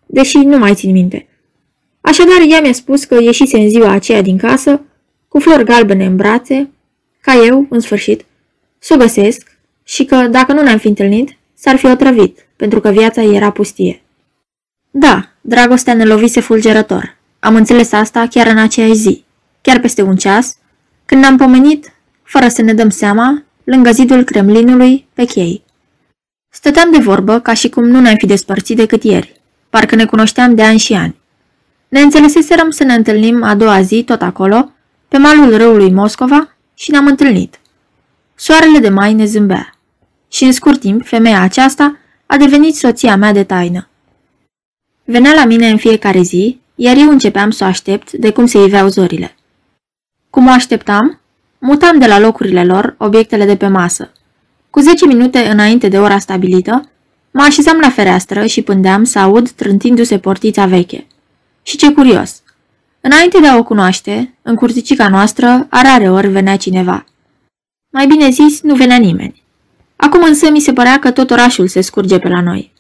deși 0.07 0.37
nu 0.37 0.59
mai 0.59 0.75
țin 0.75 0.93
minte. 0.93 1.29
Așadar, 2.01 2.41
ea 2.49 2.61
mi-a 2.61 2.73
spus 2.73 3.05
că 3.05 3.23
ieșise 3.23 3.59
în 3.59 3.69
ziua 3.69 3.91
aceea 3.91 4.23
din 4.23 4.37
casă, 4.37 4.81
cu 5.29 5.39
flori 5.39 5.65
galbene 5.65 6.05
în 6.05 6.17
brațe, 6.17 6.71
ca 7.21 7.35
eu, 7.35 7.67
în 7.71 7.81
sfârșit, 7.81 8.25
să 8.79 8.95
o 8.95 8.97
găsesc 8.97 9.59
și 9.85 10.05
că, 10.05 10.17
dacă 10.17 10.53
nu 10.53 10.63
ne-am 10.63 10.79
fi 10.79 10.89
întâlnit, 10.89 11.37
s-ar 11.55 11.77
fi 11.77 11.87
otrăvit, 11.87 12.47
pentru 12.57 12.81
că 12.81 12.91
viața 12.91 13.23
era 13.23 13.51
pustie. 13.51 14.03
Da, 14.91 15.33
dragostea 15.41 15.95
ne 15.95 16.05
lovise 16.05 16.41
fulgerător. 16.41 17.17
Am 17.39 17.55
înțeles 17.55 17.93
asta 17.93 18.27
chiar 18.31 18.47
în 18.47 18.59
aceeași 18.59 18.95
zi, 18.95 19.25
chiar 19.61 19.81
peste 19.81 20.03
un 20.03 20.17
ceas, 20.17 20.57
când 21.05 21.21
ne-am 21.21 21.37
pomenit, 21.37 21.93
fără 22.23 22.49
să 22.49 22.63
ne 22.63 22.75
dăm 22.75 22.89
seama, 22.89 23.43
lângă 23.71 23.91
zidul 23.91 24.25
Kremlinului, 24.25 25.07
pe 25.13 25.25
chei. 25.25 25.63
Stăteam 26.49 26.91
de 26.91 26.99
vorbă 26.99 27.41
ca 27.41 27.55
și 27.55 27.69
cum 27.69 27.85
nu 27.85 28.01
ne-am 28.01 28.15
fi 28.19 28.27
despărțit 28.27 28.77
decât 28.77 29.05
ieri, 29.05 29.41
parcă 29.71 29.95
ne 29.95 30.05
cunoșteam 30.05 30.55
de 30.55 30.63
ani 30.63 30.79
și 30.79 30.93
ani. 30.93 31.17
Ne 31.89 32.01
înțeleseserăm 32.01 32.71
să 32.71 32.85
ne 32.85 32.95
întâlnim 32.95 33.43
a 33.43 33.55
doua 33.55 33.83
zi 33.83 34.03
tot 34.03 34.23
acolo, 34.23 34.73
pe 35.09 35.17
malul 35.17 35.57
râului 35.57 35.93
Moscova 35.93 36.57
și 36.75 36.91
ne-am 36.91 37.07
întâlnit. 37.07 37.59
Soarele 38.35 38.79
de 38.79 38.89
mai 38.89 39.15
ne 39.15 39.25
zâmbea. 39.25 39.75
Și 40.29 40.45
în 40.45 40.53
scurt 40.53 40.81
timp, 40.81 41.07
femeia 41.07 41.41
aceasta 41.41 41.99
a 42.27 42.37
devenit 42.37 42.77
soția 42.77 43.17
mea 43.17 43.33
de 43.33 43.45
taină. 43.45 43.89
Venea 45.05 45.33
la 45.35 45.45
mine 45.45 45.69
în 45.69 45.77
fiecare 45.77 46.23
zi, 46.23 46.61
iar 46.75 46.97
eu 46.97 47.09
începeam 47.09 47.51
să 47.51 47.65
o 47.65 47.67
aștept 47.67 48.13
de 48.13 48.33
cum 48.33 48.47
se 48.47 48.65
iveau 48.65 48.89
zorile. 48.89 49.37
Cum 50.31 50.47
o 50.47 50.51
așteptam? 50.51 51.21
Mutam 51.59 51.99
de 51.99 52.07
la 52.07 52.19
locurile 52.19 52.65
lor 52.65 52.95
obiectele 52.99 53.45
de 53.45 53.57
pe 53.57 53.67
masă. 53.67 54.13
Cu 54.71 54.81
zece 54.81 55.07
minute 55.07 55.39
înainte 55.39 55.89
de 55.89 55.99
ora 55.99 56.19
stabilită, 56.19 56.91
mă 57.31 57.43
așezam 57.43 57.79
la 57.79 57.91
fereastră 57.91 58.47
și 58.47 58.63
pândeam 58.63 59.05
să 59.05 59.19
aud 59.19 59.51
trântindu-se 59.51 60.19
portița 60.19 60.67
veche. 60.67 61.07
Și 61.63 61.77
ce 61.77 61.93
curios! 61.93 62.43
Înainte 63.01 63.41
de 63.41 63.47
a 63.47 63.57
o 63.57 63.63
cunoaște, 63.63 64.35
în 64.43 64.55
curticica 64.55 65.09
noastră, 65.09 65.67
a 65.71 65.83
rare 65.83 66.11
ori 66.11 66.29
venea 66.29 66.57
cineva. 66.57 67.05
Mai 67.91 68.07
bine 68.07 68.31
zis, 68.31 68.61
nu 68.61 68.75
venea 68.75 68.97
nimeni. 68.97 69.43
Acum 69.97 70.23
însă 70.23 70.51
mi 70.51 70.61
se 70.61 70.73
părea 70.73 70.99
că 70.99 71.11
tot 71.11 71.31
orașul 71.31 71.69
se 71.69 71.81
scurge 71.81 72.19
pe 72.19 72.29
la 72.29 72.41
noi. 72.41 72.73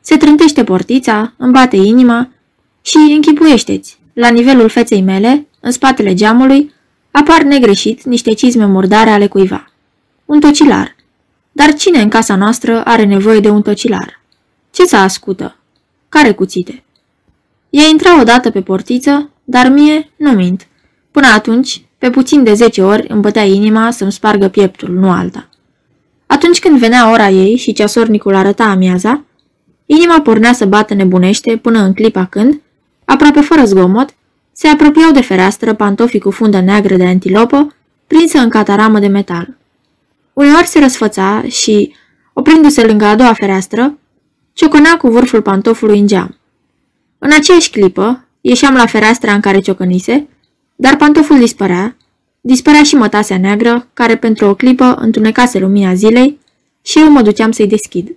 Se 0.00 0.16
trântește 0.16 0.64
portița, 0.64 1.32
îmi 1.36 1.52
bate 1.52 1.76
inima 1.76 2.30
și 2.82 2.96
închipuiește-ți, 2.96 3.98
la 4.12 4.28
nivelul 4.28 4.68
feței 4.68 5.02
mele, 5.02 5.46
în 5.60 5.70
spatele 5.70 6.14
geamului, 6.14 6.74
apar 7.20 7.42
negreșit 7.42 8.04
niște 8.04 8.32
cizme 8.32 8.64
murdare 8.64 9.10
ale 9.10 9.26
cuiva. 9.26 9.70
Un 10.24 10.40
tocilar. 10.40 10.96
Dar 11.52 11.74
cine 11.74 12.00
în 12.00 12.08
casa 12.08 12.36
noastră 12.36 12.84
are 12.84 13.04
nevoie 13.04 13.40
de 13.40 13.48
un 13.48 13.62
tocilar? 13.62 14.20
Ce 14.70 14.84
ți 14.84 14.94
ascută? 14.94 15.56
Care 16.08 16.32
cuțite? 16.32 16.84
Ea 17.70 17.84
intra 17.90 18.20
odată 18.20 18.50
pe 18.50 18.60
portiță, 18.60 19.30
dar 19.44 19.68
mie 19.68 20.10
nu 20.16 20.30
mint. 20.30 20.66
Până 21.10 21.26
atunci, 21.26 21.82
pe 21.98 22.10
puțin 22.10 22.44
de 22.44 22.54
zece 22.54 22.82
ori 22.82 23.06
îmi 23.08 23.20
bătea 23.20 23.44
inima 23.44 23.90
să-mi 23.90 24.12
spargă 24.12 24.48
pieptul, 24.48 24.88
nu 24.88 25.10
alta. 25.10 25.48
Atunci 26.26 26.58
când 26.58 26.78
venea 26.78 27.10
ora 27.10 27.28
ei 27.28 27.56
și 27.56 27.72
ceasornicul 27.72 28.34
arăta 28.34 28.64
amiaza, 28.64 29.24
inima 29.86 30.20
pornea 30.20 30.52
să 30.52 30.66
bată 30.66 30.94
nebunește 30.94 31.56
până 31.56 31.78
în 31.78 31.92
clipa 31.92 32.24
când, 32.24 32.60
aproape 33.04 33.40
fără 33.40 33.64
zgomot, 33.64 34.14
se 34.60 34.68
apropiau 34.68 35.10
de 35.10 35.20
fereastră 35.20 35.74
pantofii 35.74 36.20
cu 36.20 36.30
fundă 36.30 36.60
neagră 36.60 36.96
de 36.96 37.04
antilopă, 37.04 37.74
prinsă 38.06 38.38
în 38.38 38.48
cataramă 38.48 38.98
de 38.98 39.06
metal. 39.06 39.56
Uneori 40.32 40.66
se 40.66 40.78
răsfăța 40.78 41.42
și, 41.48 41.94
oprindu-se 42.32 42.86
lângă 42.86 43.04
a 43.04 43.14
doua 43.14 43.32
fereastră, 43.32 43.98
ciocănea 44.52 44.96
cu 44.96 45.08
vârful 45.08 45.42
pantofului 45.42 45.98
în 45.98 46.06
geam. 46.06 46.38
În 47.18 47.30
aceeași 47.32 47.70
clipă, 47.70 48.24
ieșeam 48.40 48.74
la 48.74 48.86
fereastra 48.86 49.32
în 49.32 49.40
care 49.40 49.60
ciocănise, 49.60 50.28
dar 50.76 50.96
pantoful 50.96 51.38
dispărea, 51.38 51.96
dispărea 52.40 52.82
și 52.82 52.94
mătasea 52.94 53.38
neagră, 53.38 53.88
care 53.94 54.16
pentru 54.16 54.46
o 54.46 54.54
clipă 54.54 54.94
întunecase 55.00 55.58
lumina 55.58 55.94
zilei 55.94 56.38
și 56.82 56.98
eu 56.98 57.10
mă 57.10 57.22
duceam 57.22 57.50
să-i 57.50 57.66
deschid. 57.68 58.16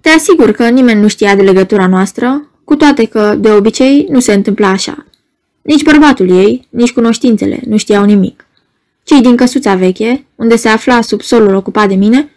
Te 0.00 0.08
asigur 0.08 0.50
că 0.50 0.68
nimeni 0.68 1.00
nu 1.00 1.08
știa 1.08 1.36
de 1.36 1.42
legătura 1.42 1.86
noastră, 1.86 2.48
cu 2.64 2.76
toate 2.76 3.04
că, 3.04 3.34
de 3.38 3.50
obicei, 3.50 4.06
nu 4.10 4.20
se 4.20 4.32
întâmpla 4.32 4.68
așa. 4.68 5.07
Nici 5.68 5.82
bărbatul 5.82 6.30
ei, 6.30 6.66
nici 6.70 6.92
cunoștințele 6.92 7.60
nu 7.66 7.76
știau 7.76 8.04
nimic. 8.04 8.46
Cei 9.02 9.20
din 9.20 9.36
căsuța 9.36 9.74
veche, 9.74 10.26
unde 10.34 10.56
se 10.56 10.68
afla 10.68 11.00
sub 11.00 11.20
solul 11.20 11.54
ocupat 11.54 11.88
de 11.88 11.94
mine, 11.94 12.30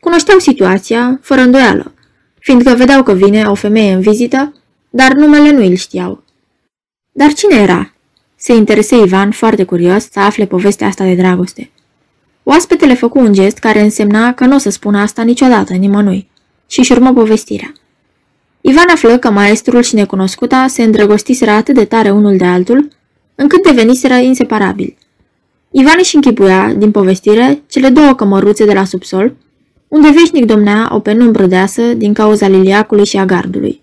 cunoșteau 0.00 0.38
situația, 0.38 1.18
fără 1.22 1.40
îndoială, 1.40 1.94
fiindcă 2.38 2.74
vedeau 2.74 3.02
că 3.02 3.12
vine 3.12 3.44
o 3.44 3.54
femeie 3.54 3.92
în 3.92 4.00
vizită, 4.00 4.54
dar 4.90 5.12
numele 5.12 5.50
nu 5.50 5.64
îl 5.64 5.74
știau. 5.74 6.24
Dar 7.12 7.32
cine 7.32 7.56
era? 7.56 7.92
Se 8.36 8.54
interese 8.54 8.96
Ivan, 8.96 9.30
foarte 9.30 9.64
curios, 9.64 10.08
să 10.10 10.20
afle 10.20 10.46
povestea 10.46 10.86
asta 10.86 11.04
de 11.04 11.14
dragoste. 11.14 11.70
Oaspetele 12.42 12.94
făcu 12.94 13.18
un 13.18 13.32
gest 13.32 13.58
care 13.58 13.80
însemna 13.80 14.34
că 14.34 14.44
nu 14.44 14.54
o 14.54 14.58
să 14.58 14.70
spună 14.70 14.98
asta 14.98 15.22
niciodată 15.22 15.72
nimănui 15.72 16.30
și 16.66 16.78
își 16.78 16.92
urmă 16.92 17.12
povestirea. 17.12 17.72
Ivan 18.66 18.88
află 18.92 19.18
că 19.18 19.30
maestrul 19.30 19.82
și 19.82 19.94
necunoscuta 19.94 20.66
se 20.66 20.82
îndrăgostiseră 20.82 21.50
atât 21.50 21.74
de 21.74 21.84
tare 21.84 22.10
unul 22.10 22.36
de 22.36 22.44
altul, 22.44 22.88
încât 23.34 23.62
deveniseră 23.62 24.14
inseparabili. 24.14 24.96
Ivan 25.70 25.94
își 25.98 26.14
închipuia, 26.14 26.74
din 26.76 26.90
povestire, 26.90 27.62
cele 27.66 27.88
două 27.88 28.14
cămăruțe 28.14 28.64
de 28.64 28.72
la 28.72 28.84
subsol, 28.84 29.34
unde 29.88 30.10
veșnic 30.10 30.44
domnea 30.44 30.88
o 30.92 30.98
penumbră 30.98 31.46
deasă 31.46 31.82
din 31.82 32.12
cauza 32.12 32.48
liliacului 32.48 33.04
și 33.04 33.16
a 33.16 33.24
gardului. 33.24 33.80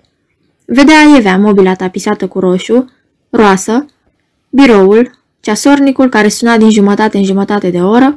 Vedea 0.65 1.15
Evea 1.17 1.37
mobila 1.37 1.73
tapisată 1.75 2.27
cu 2.27 2.39
roșu, 2.39 2.91
roasă, 3.29 3.85
biroul, 4.49 5.11
ceasornicul 5.39 6.09
care 6.09 6.27
suna 6.27 6.57
din 6.57 6.69
jumătate 6.69 7.17
în 7.17 7.23
jumătate 7.23 7.69
de 7.69 7.81
oră 7.81 8.15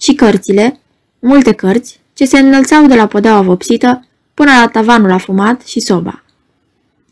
și 0.00 0.14
cărțile, 0.14 0.80
multe 1.18 1.52
cărți, 1.52 2.00
ce 2.14 2.24
se 2.24 2.38
înălțau 2.38 2.86
de 2.86 2.94
la 2.94 3.06
podeaua 3.06 3.40
vopsită 3.40 4.07
până 4.38 4.50
la 4.60 4.68
tavanul 4.68 5.10
afumat 5.10 5.66
și 5.66 5.80
soba. 5.80 6.22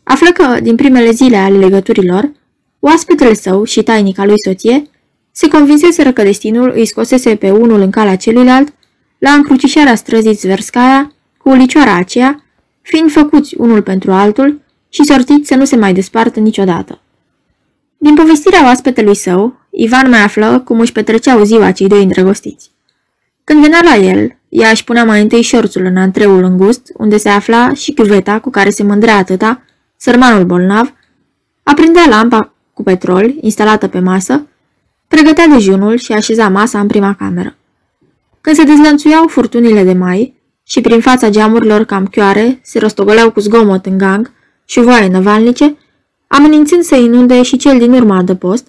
Află 0.03 0.31
că, 0.31 0.59
din 0.61 0.75
primele 0.75 1.11
zile 1.11 1.37
ale 1.37 1.57
legăturilor, 1.57 2.31
oaspetele 2.79 3.33
său 3.33 3.63
și 3.63 3.83
tainica 3.83 4.25
lui 4.25 4.41
soție 4.45 4.83
se 5.31 5.47
convinseseră 5.47 6.11
că 6.11 6.23
destinul 6.23 6.71
îi 6.75 6.85
scosese 6.85 7.35
pe 7.35 7.51
unul 7.51 7.79
în 7.79 7.89
calea 7.89 8.15
celuilalt 8.15 8.73
la 9.17 9.31
încrucișarea 9.31 9.95
străzii 9.95 10.33
Zverskaya 10.33 11.11
cu 11.37 11.49
ulicioara 11.49 11.95
aceea, 11.95 12.43
fiind 12.81 13.11
făcuți 13.11 13.55
unul 13.57 13.81
pentru 13.81 14.11
altul 14.11 14.61
și 14.89 15.03
sortiți 15.03 15.47
să 15.47 15.55
nu 15.55 15.65
se 15.65 15.75
mai 15.75 15.93
despartă 15.93 16.39
niciodată. 16.39 17.01
Din 17.97 18.15
povestirea 18.15 18.63
oaspetelui 18.63 19.15
său, 19.15 19.59
Ivan 19.69 20.09
mai 20.09 20.23
află 20.23 20.59
cum 20.65 20.79
își 20.79 20.91
petreceau 20.91 21.43
ziua 21.43 21.71
cei 21.71 21.87
doi 21.87 22.03
îndrăgostiți. 22.03 22.71
Când 23.43 23.61
venea 23.61 23.81
la 23.83 23.95
el, 23.95 24.36
ea 24.49 24.69
își 24.69 24.83
punea 24.83 25.05
mai 25.05 25.21
întâi 25.21 25.41
șorțul 25.41 25.85
în 25.85 25.97
antreul 25.97 26.43
îngust, 26.43 26.91
unde 26.93 27.17
se 27.17 27.29
afla 27.29 27.73
și 27.73 27.91
chiuveta 27.91 28.39
cu 28.39 28.49
care 28.49 28.69
se 28.69 28.83
mândrea 28.83 29.15
atâta, 29.17 29.63
sărmanul 29.97 30.45
bolnav, 30.45 30.93
aprindea 31.63 32.05
lampa 32.09 32.53
cu 32.73 32.83
petrol 32.83 33.33
instalată 33.41 33.87
pe 33.87 33.99
masă, 33.99 34.47
pregătea 35.07 35.47
dejunul 35.47 35.97
și 35.97 36.11
așeza 36.11 36.49
masa 36.49 36.79
în 36.79 36.87
prima 36.87 37.15
cameră. 37.15 37.55
Când 38.41 38.55
se 38.55 38.63
dezlănțuiau 38.63 39.27
furtunile 39.27 39.83
de 39.83 39.93
mai 39.93 40.35
și 40.63 40.81
prin 40.81 40.99
fața 40.99 41.29
geamurilor 41.29 41.83
cam 41.83 42.05
chioare 42.05 42.59
se 42.63 42.79
rostogoleau 42.79 43.31
cu 43.31 43.39
zgomot 43.39 43.85
în 43.85 43.97
gang 43.97 44.31
și 44.65 44.79
voaie 44.79 45.07
năvalnice, 45.07 45.77
amenințând 46.27 46.83
să 46.83 46.95
inunde 46.95 47.41
și 47.43 47.57
cel 47.57 47.77
din 47.77 47.93
urmă 47.93 48.15
adăpost, 48.15 48.67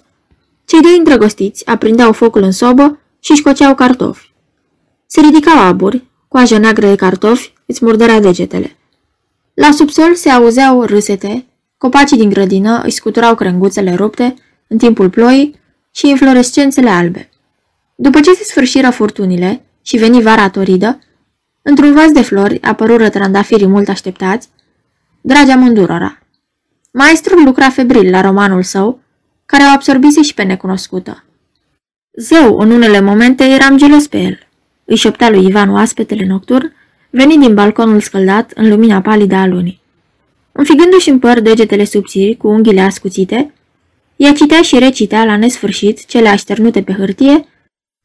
Cei 0.69 0.81
doi 0.81 0.97
îndrăgostiți 0.97 1.67
aprindeau 1.67 2.11
focul 2.11 2.41
în 2.41 2.51
sobă 2.51 2.99
și 3.19 3.35
scoceau 3.35 3.75
cartofi. 3.75 4.28
Se 5.11 5.21
ridicau 5.21 5.57
aburi, 5.57 6.03
coaja 6.27 6.57
neagră 6.57 6.87
de 6.87 6.95
cartofi 6.95 7.53
îți 7.65 7.85
murdărea 7.85 8.19
degetele. 8.19 8.75
La 9.53 9.71
subsol 9.71 10.15
se 10.15 10.29
auzeau 10.29 10.83
râsete, 10.83 11.45
copacii 11.77 12.17
din 12.17 12.29
grădină 12.29 12.81
își 12.83 12.95
scuturau 12.95 13.35
crenguțele 13.35 13.93
rupte 13.93 14.33
în 14.67 14.77
timpul 14.77 15.09
ploii 15.09 15.59
și 15.91 16.09
inflorescențele 16.09 16.89
albe. 16.89 17.29
După 17.95 18.19
ce 18.19 18.33
se 18.33 18.43
sfârșiră 18.43 18.89
furtunile 18.89 19.65
și 19.81 19.97
veni 19.97 20.21
vara 20.21 20.49
toridă, 20.49 20.99
într-un 21.61 21.93
vas 21.93 22.11
de 22.11 22.21
flori 22.21 22.61
apărură 22.61 23.09
trandafirii 23.09 23.67
mult 23.67 23.89
așteptați, 23.89 24.49
dragi 25.21 25.51
amândurora. 25.51 26.19
Maestrul 26.91 27.43
lucra 27.43 27.69
febril 27.69 28.09
la 28.09 28.21
romanul 28.21 28.63
său, 28.63 28.99
care 29.45 29.63
o 29.63 29.71
absorbise 29.73 30.21
și 30.21 30.33
pe 30.33 30.43
necunoscută. 30.43 31.23
Zeu, 32.11 32.57
în 32.57 32.71
unele 32.71 33.01
momente, 33.01 33.43
eram 33.43 33.77
gelos 33.77 34.07
pe 34.07 34.17
el. 34.17 34.48
Își 34.91 35.01
șoptea 35.01 35.29
lui 35.29 35.45
Ivan 35.45 35.69
oaspetele 35.69 36.25
nocturn, 36.25 36.73
venit 37.09 37.39
din 37.39 37.53
balconul 37.53 37.99
scăldat 37.99 38.51
în 38.55 38.69
lumina 38.69 39.01
palidă 39.01 39.35
a 39.35 39.45
lunii. 39.45 39.81
Înfigându-și 40.51 41.09
în 41.09 41.19
păr 41.19 41.39
degetele 41.39 41.83
subțiri 41.83 42.35
cu 42.37 42.47
unghiile 42.47 42.81
ascuțite, 42.81 43.53
ea 44.15 44.33
citea 44.33 44.61
și 44.61 44.79
recitea 44.79 45.25
la 45.25 45.37
nesfârșit 45.37 46.05
cele 46.05 46.27
așternute 46.27 46.81
pe 46.81 46.93
hârtie, 46.93 47.45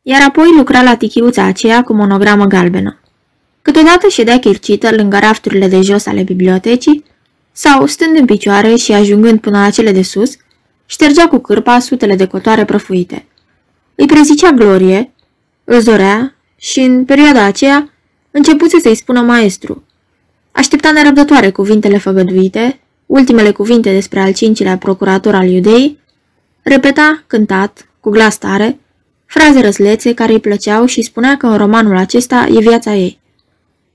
iar 0.03 0.23
apoi 0.29 0.47
lucra 0.57 0.83
la 0.83 0.97
tichiuța 0.97 1.43
aceea 1.43 1.83
cu 1.83 1.93
monogramă 1.93 2.45
galbenă. 2.45 2.99
Câteodată 3.63 4.09
ședea 4.09 4.39
chircită 4.39 4.95
lângă 4.95 5.19
rafturile 5.19 5.69
de 5.69 5.81
jos 5.81 6.07
ale 6.07 6.23
bibliotecii, 6.23 7.05
sau, 7.53 7.87
stând 7.87 8.19
în 8.19 8.25
picioare 8.25 8.75
și 8.75 8.93
ajungând 8.93 9.41
până 9.41 9.59
la 9.59 9.71
cele 9.71 9.93
de 9.93 10.03
sus, 10.03 10.37
ștergea 10.87 11.29
cu 11.29 11.39
cârpa 11.39 11.79
sutele 11.79 12.17
de 12.17 12.27
cotoare 12.27 12.65
prăfuite. 12.65 13.27
Îi 13.95 14.07
prezicea 14.07 14.51
glorie, 14.51 15.13
îl 15.65 15.83
dorea 15.83 16.34
și, 16.65 16.81
în 16.81 17.05
perioada 17.05 17.45
aceea, 17.45 17.93
începuse 18.31 18.81
să-i 18.81 18.95
spună 18.95 19.21
maestru. 19.21 19.85
Aștepta 20.53 20.93
nerăbdătoare 20.93 21.51
cuvintele 21.51 21.99
făgăduite, 21.99 22.81
ultimele 23.07 23.51
cuvinte 23.51 23.93
despre 23.93 24.21
al 24.21 24.33
cincilea 24.33 24.79
procurator 24.79 25.35
al 25.35 25.49
iudei, 25.49 25.99
repeta, 26.63 27.23
cântat, 27.27 27.89
cu 28.01 28.11
glas 28.11 28.39
tare, 28.39 28.79
fraze 29.27 29.61
răslețe 29.61 30.15
care 30.15 30.33
îi 30.33 30.41
plăceau 30.41 30.87
și 30.87 31.03
spunea 31.03 31.37
că 31.37 31.47
în 31.47 31.57
romanul 31.57 31.97
acesta 31.97 32.47
e 32.55 32.59
viața 32.61 32.95
ei. 32.95 33.19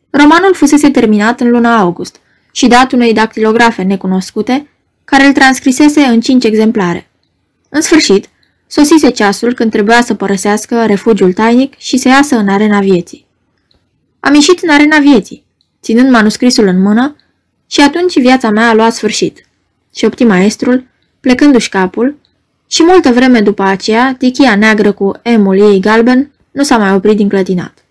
Romanul 0.10 0.54
fusese 0.54 0.90
terminat 0.90 1.40
în 1.40 1.50
luna 1.50 1.78
august 1.78 2.20
și 2.52 2.68
dat 2.68 2.92
unei 2.92 3.14
dactilografe 3.14 3.82
necunoscute, 3.82 4.70
care 5.06 5.26
îl 5.26 5.34
transcrisese 5.34 6.02
în 6.02 6.22
cinci 6.22 6.44
exemplare. 6.44 7.10
În 7.70 7.82
sfârșit, 7.82 8.30
sosise 8.72 9.10
ceasul 9.10 9.54
când 9.54 9.72
trebuia 9.72 10.02
să 10.02 10.14
părăsească 10.14 10.86
refugiul 10.86 11.34
tainic 11.34 11.78
și 11.78 11.98
să 11.98 12.08
iasă 12.08 12.36
în 12.36 12.48
arena 12.48 12.80
vieții. 12.80 13.28
Am 14.20 14.34
ieșit 14.34 14.60
în 14.62 14.70
arena 14.70 14.98
vieții, 14.98 15.46
ținând 15.82 16.12
manuscrisul 16.12 16.68
în 16.68 16.82
mână, 16.82 17.16
și 17.68 17.82
atunci 17.82 18.20
viața 18.20 18.50
mea 18.50 18.70
a 18.70 18.74
luat 18.74 18.94
sfârșit. 18.94 19.46
Și 19.96 20.06
opti 20.06 20.24
maestrul, 20.24 20.88
plecându-și 21.20 21.70
capul, 21.70 22.18
și 22.68 22.84
multă 22.84 23.12
vreme 23.12 23.42
după 23.42 23.64
aceea, 23.64 24.16
tichia 24.18 24.56
neagră 24.56 24.92
cu 24.92 25.12
emul 25.22 25.60
ei 25.60 25.80
galben 25.80 26.32
nu 26.52 26.64
s-a 26.64 26.78
mai 26.78 26.94
oprit 26.94 27.16
din 27.16 27.30
clătinat. 27.30 27.86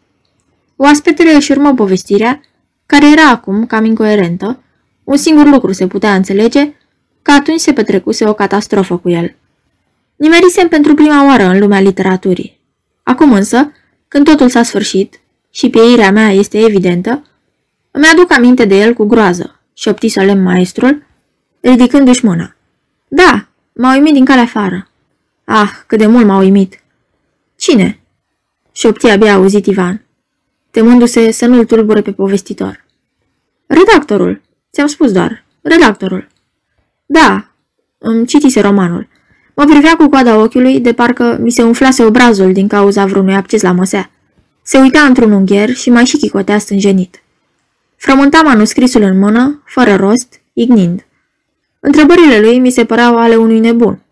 Oaspetele 0.76 1.32
își 1.32 1.50
urmă 1.50 1.74
povestirea, 1.74 2.40
care 2.86 3.10
era 3.10 3.30
acum 3.30 3.66
cam 3.66 3.84
incoerentă, 3.84 4.62
un 5.04 5.16
singur 5.16 5.46
lucru 5.46 5.72
se 5.72 5.86
putea 5.86 6.14
înțelege, 6.14 6.72
că 7.22 7.30
atunci 7.30 7.60
se 7.60 7.72
petrecuse 7.72 8.28
o 8.28 8.34
catastrofă 8.34 8.96
cu 8.96 9.08
el. 9.10 9.34
Nimerisem 10.18 10.68
pentru 10.68 10.94
prima 10.94 11.26
oară 11.26 11.42
în 11.42 11.58
lumea 11.58 11.80
literaturii. 11.80 12.58
Acum 13.02 13.32
însă, 13.32 13.72
când 14.08 14.24
totul 14.24 14.48
s-a 14.48 14.62
sfârșit 14.62 15.20
și 15.50 15.70
pieirea 15.70 16.10
mea 16.10 16.30
este 16.30 16.58
evidentă, 16.58 17.24
îmi 17.90 18.06
aduc 18.06 18.32
aminte 18.32 18.64
de 18.64 18.74
el 18.74 18.94
cu 18.94 19.04
groază, 19.04 19.60
șopti 19.74 20.08
solemn 20.08 20.42
maestrul, 20.42 21.02
ridicându-și 21.60 22.24
mâna. 22.24 22.56
Da, 23.08 23.48
m-a 23.72 23.94
uimit 23.94 24.12
din 24.12 24.24
calea 24.24 24.42
afară. 24.42 24.88
Ah, 25.44 25.70
cât 25.86 25.98
de 25.98 26.06
mult 26.06 26.26
m-a 26.26 26.38
uimit. 26.38 26.82
Cine? 27.56 28.00
șopti 28.72 29.10
abia 29.10 29.34
auzit 29.34 29.66
Ivan, 29.66 30.04
temându-se 30.70 31.30
să 31.30 31.46
nu-l 31.46 31.64
tulbure 31.64 32.00
pe 32.00 32.12
povestitor. 32.12 32.84
Redactorul, 33.66 34.42
ți-am 34.72 34.86
spus 34.86 35.12
doar, 35.12 35.44
redactorul. 35.62 36.28
Da, 37.06 37.48
îmi 37.98 38.26
citise 38.26 38.60
romanul. 38.60 39.07
Mă 39.58 39.64
privea 39.64 39.96
cu 39.96 40.08
coada 40.08 40.42
ochiului, 40.42 40.80
de 40.80 40.92
parcă 40.92 41.38
mi 41.40 41.50
se 41.50 41.62
umflase 41.62 42.04
obrazul 42.04 42.52
din 42.52 42.68
cauza 42.68 43.04
vreunui 43.04 43.34
acces 43.34 43.62
la 43.62 43.72
măsea. 43.72 44.10
Se 44.62 44.78
uita 44.78 45.00
într-un 45.00 45.32
ungher 45.32 45.74
și 45.74 45.90
mai 45.90 46.04
și 46.04 46.16
chicotea 46.16 46.58
stânjenit. 46.58 47.22
Frământa 47.96 48.40
manuscrisul 48.44 49.02
în 49.02 49.18
mână, 49.18 49.62
fără 49.64 49.94
rost, 49.94 50.40
ignind. 50.52 51.06
Întrebările 51.80 52.40
lui 52.40 52.58
mi 52.58 52.70
se 52.70 52.84
păreau 52.84 53.18
ale 53.18 53.36
unui 53.36 53.58
nebun. 53.60 54.02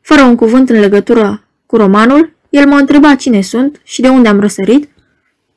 Fără 0.00 0.22
un 0.22 0.34
cuvânt 0.34 0.70
în 0.70 0.80
legătură 0.80 1.44
cu 1.66 1.76
romanul, 1.76 2.32
el 2.50 2.66
mă 2.66 2.76
întreba 2.76 3.14
cine 3.14 3.40
sunt 3.40 3.80
și 3.84 4.00
de 4.00 4.08
unde 4.08 4.28
am 4.28 4.40
răsărit, 4.40 4.88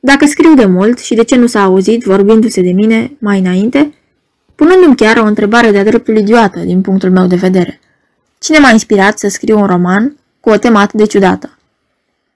dacă 0.00 0.26
scriu 0.26 0.54
de 0.54 0.64
mult 0.64 0.98
și 0.98 1.14
de 1.14 1.24
ce 1.24 1.36
nu 1.36 1.46
s-a 1.46 1.62
auzit 1.62 2.02
vorbindu-se 2.02 2.60
de 2.60 2.70
mine 2.70 3.16
mai 3.18 3.38
înainte, 3.38 3.94
punându-mi 4.54 4.96
chiar 4.96 5.16
o 5.16 5.24
întrebare 5.24 5.70
de-a 5.70 5.84
dreptul 5.84 6.16
idiotă 6.16 6.58
din 6.58 6.80
punctul 6.80 7.10
meu 7.10 7.26
de 7.26 7.36
vedere. 7.36 7.79
Cine 8.44 8.58
m-a 8.58 8.70
inspirat 8.70 9.18
să 9.18 9.28
scriu 9.28 9.58
un 9.58 9.66
roman 9.66 10.16
cu 10.40 10.50
o 10.50 10.56
temă 10.56 10.78
atât 10.78 10.98
de 10.98 11.06
ciudată? 11.06 11.58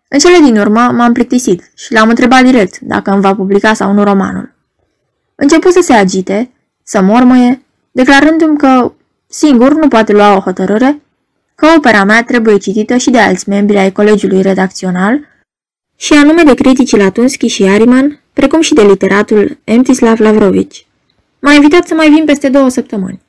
În 0.09 0.19
cele 0.19 0.39
din 0.39 0.59
urmă 0.59 0.81
m-am 0.81 1.13
plictisit 1.13 1.71
și 1.75 1.93
l-am 1.93 2.09
întrebat 2.09 2.45
direct 2.45 2.79
dacă 2.79 3.11
îmi 3.11 3.21
va 3.21 3.35
publica 3.35 3.75
sau 3.75 3.93
nu 3.93 4.05
romanul. 4.05 4.55
Început 5.35 5.73
să 5.73 5.81
se 5.81 5.93
agite, 5.93 6.51
să 6.83 7.03
mormăie, 7.03 7.63
declarându-mi 7.91 8.57
că 8.59 8.93
singur 9.27 9.75
nu 9.75 9.89
poate 9.89 10.13
lua 10.13 10.37
o 10.37 10.41
hotărâre, 10.41 11.01
că 11.55 11.67
opera 11.77 12.05
mea 12.05 12.25
trebuie 12.25 12.59
citită 12.59 12.97
și 12.97 13.11
de 13.11 13.19
alți 13.19 13.49
membri 13.49 13.79
ai 13.79 13.93
colegiului 13.93 14.43
redacțional, 14.43 15.21
și 15.97 16.13
anume 16.13 16.43
de 16.43 16.55
criticii 16.55 16.99
Latunski 16.99 17.47
și 17.47 17.63
Ariman, 17.63 18.21
precum 18.33 18.61
și 18.61 18.75
de 18.75 18.83
literatul 18.83 19.59
Emtislav 19.65 20.19
Lavrovici. 20.19 20.87
M-a 21.41 21.53
invitat 21.53 21.87
să 21.87 21.95
mai 21.95 22.11
vin 22.11 22.25
peste 22.25 22.49
două 22.49 22.69
săptămâni. 22.69 23.21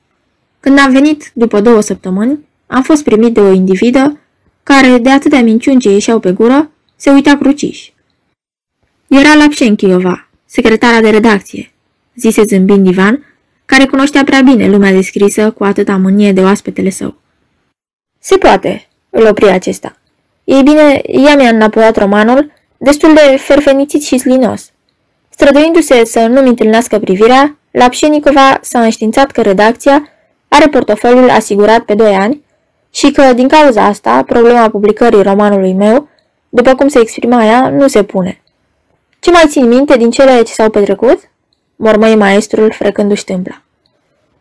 Când 0.60 0.80
am 0.80 0.92
venit, 0.92 1.32
după 1.34 1.62
două 1.62 1.82
săptămâni, 1.82 2.45
am 2.68 2.82
fost 2.84 3.04
primit 3.04 3.34
de 3.34 3.40
o 3.40 3.52
individă 3.52 4.20
care, 4.64 4.98
de 4.98 5.10
atâtea 5.10 5.42
minciuni 5.42 5.80
ce 5.80 5.90
ieșeau 5.90 6.20
pe 6.20 6.32
gură, 6.32 6.70
se 6.96 7.10
uita 7.10 7.38
cruciș. 7.38 7.90
Era 9.08 9.36
Lapșenchiova, 9.36 10.28
secretara 10.46 11.02
de 11.02 11.10
redacție, 11.10 11.72
zise 12.16 12.44
zâmbind 12.44 12.88
Ivan, 12.88 13.26
care 13.66 13.86
cunoștea 13.86 14.24
prea 14.24 14.42
bine 14.42 14.70
lumea 14.70 14.92
descrisă 14.92 15.52
cu 15.52 15.64
atâta 15.64 15.98
mânie 15.98 16.32
de 16.32 16.42
oaspetele 16.42 16.90
său. 16.90 17.16
Se 18.20 18.38
poate, 18.38 18.88
îl 19.10 19.26
opri 19.26 19.50
acesta. 19.50 19.98
Ei 20.44 20.64
bine, 20.64 21.02
ea 21.06 21.36
mi-a 21.36 21.50
înapoiat 21.50 21.98
romanul, 21.98 22.52
destul 22.78 23.14
de 23.14 23.38
ferfenițit 23.38 24.04
și 24.04 24.18
slinos. 24.18 24.72
Străduindu-se 25.30 26.06
să 26.06 26.20
nu-mi 26.20 26.48
întâlnească 26.48 27.00
privirea, 27.00 27.58
Lapșenicova 27.72 28.60
s-a 28.62 28.82
înștiințat 28.82 29.32
că 29.32 29.42
redacția 29.42 30.10
are 30.48 30.68
portofoliul 30.68 31.30
asigurat 31.30 31.80
pe 31.80 31.94
doi 31.94 32.14
ani 32.14 32.44
și 32.96 33.12
că, 33.12 33.34
din 33.34 33.48
cauza 33.48 33.84
asta, 33.84 34.24
problema 34.24 34.70
publicării 34.70 35.24
romanului 35.24 35.74
meu, 35.74 36.08
după 36.50 36.76
cum 36.76 36.88
se 36.88 37.00
exprima 37.00 37.46
ea, 37.46 37.70
nu 37.70 37.88
se 37.88 38.04
pune. 38.04 38.42
Ce 39.20 39.32
mai 39.32 39.44
țin 39.48 39.68
minte 39.68 39.98
din 39.98 40.10
cele 40.10 40.42
ce 40.42 40.54
s-au 40.54 40.70
petrecut? 40.70 41.20
mormăi 41.76 42.16
maestrul 42.16 42.72
frecându-și 42.72 43.24
tâmpla. 43.24 43.62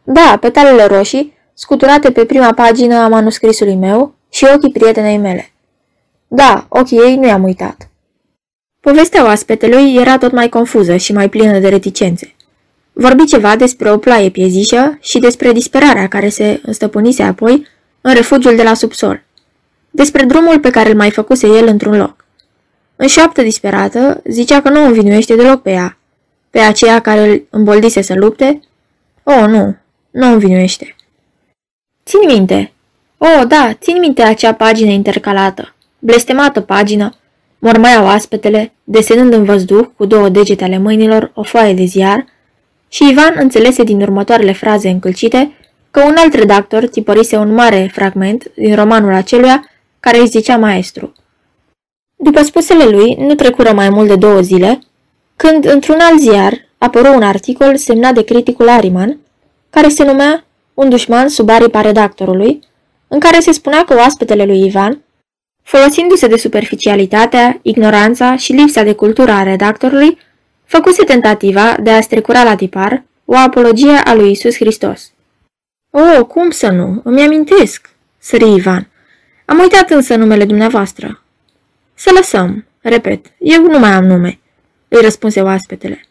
Da, 0.03 0.39
petalele 0.41 0.85
roșii, 0.85 1.33
scuturate 1.55 2.11
pe 2.11 2.25
prima 2.25 2.53
pagină 2.53 2.97
a 2.97 3.09
manuscrisului 3.09 3.75
meu 3.75 4.15
și 4.31 4.47
ochii 4.55 4.73
prietenei 4.73 5.19
mele. 5.19 5.53
Da, 6.29 6.67
ochii 6.69 6.99
ei 6.99 7.17
nu 7.17 7.27
i-am 7.27 7.45
uitat. 7.45 7.89
Povestea 8.81 9.25
oaspetelui 9.25 9.95
era 9.95 10.19
tot 10.19 10.33
mai 10.33 10.49
confuză 10.49 10.97
și 10.97 11.13
mai 11.13 11.29
plină 11.29 11.59
de 11.59 11.69
reticențe. 11.69 12.35
Vorbi 12.93 13.25
ceva 13.25 13.57
despre 13.57 13.91
o 13.93 13.99
ploaie 13.99 14.29
piezișă 14.29 14.99
și 15.01 15.19
despre 15.19 15.53
disperarea 15.53 16.09
care 16.09 16.29
se 16.29 16.61
înstăpânise 16.63 17.23
apoi 17.23 17.73
în 18.07 18.15
refugiul 18.15 18.57
de 18.57 18.63
la 18.63 18.75
subsol. 18.75 19.23
Despre 19.91 20.25
drumul 20.25 20.61
pe 20.61 20.71
care 20.71 20.89
îl 20.89 20.97
mai 20.97 21.11
făcuse 21.11 21.47
el 21.47 21.67
într-un 21.67 21.97
loc. 21.97 22.25
În 22.97 23.07
șoaptă 23.07 23.43
disperată, 23.43 24.23
zicea 24.25 24.63
că 24.63 24.69
nu 24.69 24.85
învinuiește 24.85 25.35
deloc 25.35 25.63
pe 25.63 25.71
ea, 25.71 25.99
pe 26.51 26.59
aceea 26.59 27.01
care 27.01 27.29
îl 27.29 27.47
îmboldise 27.51 28.03
să 28.03 28.15
lupte. 28.15 28.61
Oh, 29.23 29.45
nu, 29.47 29.77
nu 30.11 30.33
învinuiește. 30.33 30.97
Țin 32.05 32.21
minte. 32.27 32.73
Oh, 33.19 33.43
da, 33.49 33.73
țin 33.81 33.99
minte 33.99 34.23
acea 34.23 34.55
pagină 34.55 34.91
intercalată, 34.91 35.75
blestemată 35.99 36.61
pagină, 36.61 37.15
mormăia 37.59 38.03
oaspetele, 38.03 38.73
desenând 38.85 39.33
în 39.33 39.45
văzduh 39.45 39.87
cu 39.97 40.05
două 40.05 40.29
degete 40.29 40.65
ale 40.65 40.79
mâinilor 40.79 41.31
o 41.35 41.43
foaie 41.43 41.75
de 41.75 41.85
ziar, 41.85 42.27
și 42.89 43.09
Ivan 43.11 43.35
înțelese 43.39 43.83
din 43.83 44.01
următoarele 44.01 44.53
fraze 44.53 44.89
încălcite 44.89 45.53
că 45.95 46.01
un 46.01 46.15
alt 46.17 46.35
redactor 46.35 46.87
tipărise 46.87 47.37
un 47.37 47.55
mare 47.55 47.91
fragment 47.93 48.51
din 48.55 48.75
romanul 48.75 49.13
aceluia 49.13 49.71
care 50.01 50.19
îi 50.19 50.27
zicea 50.27 50.57
maestru. 50.57 51.13
După 52.17 52.43
spusele 52.43 52.85
lui, 52.85 53.15
nu 53.19 53.35
trecură 53.35 53.73
mai 53.73 53.89
mult 53.89 54.09
de 54.09 54.17
două 54.17 54.41
zile, 54.41 54.79
când 55.37 55.65
într-un 55.65 55.99
alt 56.01 56.21
ziar 56.21 56.53
apăru 56.79 57.15
un 57.15 57.23
articol 57.23 57.77
semnat 57.77 58.15
de 58.15 58.25
criticul 58.25 58.69
Ariman, 58.69 59.19
care 59.71 59.89
se 59.89 60.05
numea 60.05 60.45
Un 60.75 60.89
dușman 60.89 61.29
sub 61.29 61.49
aripa 61.49 61.81
redactorului, 61.81 62.61
în 63.09 63.19
care 63.19 63.41
se 63.41 63.53
spunea 63.53 63.85
că 63.85 63.95
oaspetele 63.95 64.45
lui 64.45 64.65
Ivan, 64.67 65.03
folosindu-se 65.63 66.27
de 66.27 66.37
superficialitatea, 66.37 67.59
ignoranța 67.63 68.37
și 68.37 68.53
lipsa 68.53 68.83
de 68.83 68.93
cultură 68.93 69.31
a 69.31 69.43
redactorului, 69.43 70.19
făcuse 70.65 71.05
tentativa 71.05 71.77
de 71.83 71.91
a 71.91 72.01
strecura 72.01 72.43
la 72.43 72.55
tipar 72.55 73.05
o 73.25 73.37
apologie 73.37 73.97
a 74.05 74.15
lui 74.15 74.31
Isus 74.31 74.55
Hristos. 74.55 75.14
O, 75.97 76.25
cum 76.25 76.51
să 76.51 76.71
nu? 76.71 77.01
Îmi 77.05 77.23
amintesc, 77.23 77.91
sări 78.19 78.55
Ivan. 78.55 78.89
Am 79.45 79.59
uitat 79.59 79.91
însă 79.91 80.17
numele 80.17 80.45
dumneavoastră. 80.45 81.23
Să 81.95 82.11
lăsăm, 82.15 82.65
repet, 82.81 83.27
eu 83.39 83.63
nu 83.63 83.79
mai 83.79 83.91
am 83.91 84.05
nume, 84.05 84.39
îi 84.89 85.01
răspunse 85.01 85.41
oaspetele. 85.41 86.05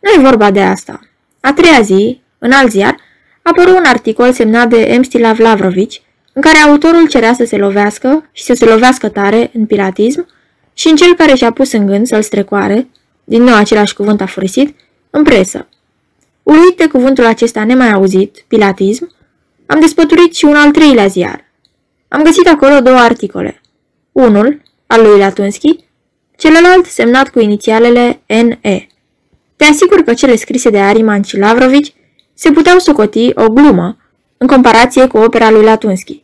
Nu 0.00 0.10
e 0.10 0.26
vorba 0.26 0.50
de 0.50 0.62
asta. 0.62 1.00
A 1.40 1.52
treia 1.52 1.80
zi, 1.80 2.20
în 2.38 2.52
alt 2.52 2.70
ziar, 2.70 2.96
apăru 3.42 3.76
un 3.76 3.84
articol 3.84 4.32
semnat 4.32 4.68
de 4.68 4.96
Mstilav 4.98 5.38
Lavrovici, 5.38 6.02
în 6.32 6.42
care 6.42 6.58
autorul 6.58 7.08
cerea 7.08 7.32
să 7.32 7.44
se 7.44 7.56
lovească 7.56 8.28
și 8.32 8.42
să 8.42 8.54
se 8.54 8.64
lovească 8.64 9.08
tare 9.08 9.50
în 9.54 9.66
piratism 9.66 10.26
și 10.74 10.88
în 10.88 10.96
cel 10.96 11.14
care 11.14 11.34
și-a 11.34 11.52
pus 11.52 11.72
în 11.72 11.86
gând 11.86 12.06
să-l 12.06 12.22
strecoare, 12.22 12.88
din 13.24 13.42
nou 13.42 13.54
același 13.54 13.94
cuvânt 13.94 14.20
a 14.20 14.26
furisit, 14.26 14.76
în 15.10 15.22
presă. 15.22 15.68
Uluit 16.42 16.76
de 16.76 16.86
cuvântul 16.86 17.26
acesta 17.26 17.64
nemai 17.64 17.92
auzit, 17.92 18.44
pilatism, 18.48 19.12
am 19.66 19.80
despăturit 19.80 20.34
și 20.34 20.44
un 20.44 20.54
al 20.54 20.70
treilea 20.70 21.06
ziar. 21.06 21.44
Am 22.08 22.22
găsit 22.22 22.48
acolo 22.48 22.80
două 22.80 22.96
articole. 22.96 23.60
Unul, 24.12 24.62
al 24.86 25.02
lui 25.02 25.18
Latunski, 25.18 25.76
celălalt 26.36 26.86
semnat 26.86 27.28
cu 27.28 27.40
inițialele 27.40 28.20
NE. 28.26 28.86
Te 29.56 29.64
asigur 29.64 30.02
că 30.02 30.14
cele 30.14 30.36
scrise 30.36 30.70
de 30.70 30.78
Ariman 30.78 31.22
și 31.22 31.38
Lavrovici 31.38 31.94
se 32.34 32.50
puteau 32.50 32.78
socoti 32.78 33.30
o 33.34 33.48
glumă 33.48 33.96
în 34.36 34.46
comparație 34.46 35.06
cu 35.06 35.18
opera 35.18 35.50
lui 35.50 35.64
Latunski. 35.64 36.22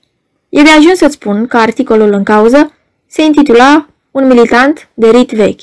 E 0.48 0.62
de 0.62 0.70
ajuns 0.70 0.98
să-ți 0.98 1.14
spun 1.14 1.46
că 1.46 1.57
articolul 1.57 2.12
în 2.12 2.22
cauză 2.22 2.72
se 3.07 3.22
intitula 3.22 3.88
Un 4.11 4.26
militant 4.26 4.88
de 4.94 5.11
rit 5.11 5.31
vechi. 5.31 5.61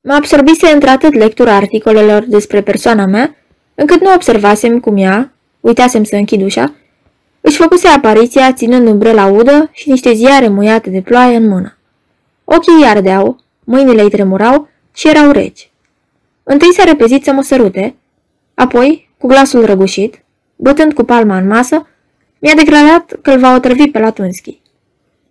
Mă 0.00 0.12
absorbise 0.14 0.68
într-atât 0.68 1.14
lectura 1.14 1.54
articolelor 1.54 2.24
despre 2.26 2.62
persoana 2.62 3.06
mea, 3.06 3.36
încât 3.74 4.00
nu 4.00 4.12
observasem 4.14 4.80
cum 4.80 4.96
ea, 4.96 5.32
uitasem 5.60 6.04
să 6.04 6.16
închid 6.16 6.42
ușa, 6.42 6.74
își 7.46 7.56
făcuse 7.56 7.88
apariția 7.88 8.52
ținând 8.52 8.88
umbrela 8.88 9.26
udă 9.26 9.70
și 9.72 9.90
niște 9.90 10.12
ziare 10.12 10.48
muiate 10.48 10.90
de 10.90 11.00
ploaie 11.00 11.36
în 11.36 11.48
mână. 11.48 11.78
Ochii 12.44 12.74
îi 12.74 12.86
ardeau, 12.86 13.40
mâinile 13.64 14.02
îi 14.02 14.10
tremurau 14.10 14.68
și 14.94 15.08
erau 15.08 15.30
reci. 15.30 15.70
Întâi 16.42 16.72
s-a 16.72 16.84
repezit 16.84 17.24
să 17.24 17.32
mă 17.32 17.42
sărute, 17.42 17.94
apoi, 18.54 19.10
cu 19.18 19.26
glasul 19.26 19.64
răgușit, 19.64 20.24
bătând 20.56 20.92
cu 20.92 21.02
palma 21.02 21.36
în 21.36 21.46
masă, 21.46 21.88
mi-a 22.38 22.54
declarat 22.54 23.12
că 23.22 23.30
îl 23.30 23.38
va 23.38 23.54
otrăvi 23.54 23.90
pe 23.90 23.98
Latunski. 23.98 24.60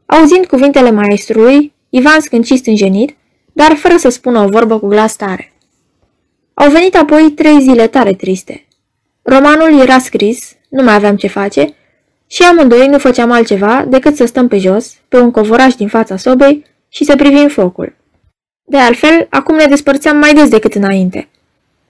Auzind 0.05 0.45
cuvintele 0.45 0.91
maestrului, 0.91 1.73
Ivan 1.89 2.19
scâncist 2.19 2.61
stânjenit, 2.61 3.15
dar 3.53 3.75
fără 3.75 3.97
să 3.97 4.09
spună 4.09 4.39
o 4.39 4.47
vorbă 4.47 4.79
cu 4.79 4.87
glas 4.87 5.15
tare. 5.15 5.53
Au 6.53 6.69
venit 6.69 6.95
apoi 6.95 7.31
trei 7.31 7.61
zile 7.61 7.87
tare 7.87 8.13
triste. 8.13 8.65
Romanul 9.21 9.79
era 9.79 9.99
scris, 9.99 10.55
nu 10.69 10.83
mai 10.83 10.93
aveam 10.93 11.15
ce 11.15 11.27
face, 11.27 11.75
și 12.27 12.43
amândoi 12.43 12.87
nu 12.87 12.97
făceam 12.97 13.31
altceva 13.31 13.85
decât 13.87 14.15
să 14.15 14.25
stăm 14.25 14.47
pe 14.47 14.57
jos, 14.57 14.95
pe 15.07 15.17
un 15.17 15.31
covoraș 15.31 15.75
din 15.75 15.87
fața 15.87 16.17
sobei 16.17 16.65
și 16.89 17.03
să 17.03 17.15
privim 17.15 17.47
focul. 17.47 17.95
De 18.63 18.77
altfel, 18.77 19.27
acum 19.29 19.55
ne 19.55 19.65
despărțeam 19.65 20.17
mai 20.17 20.33
des 20.33 20.49
decât 20.49 20.73
înainte. 20.73 21.27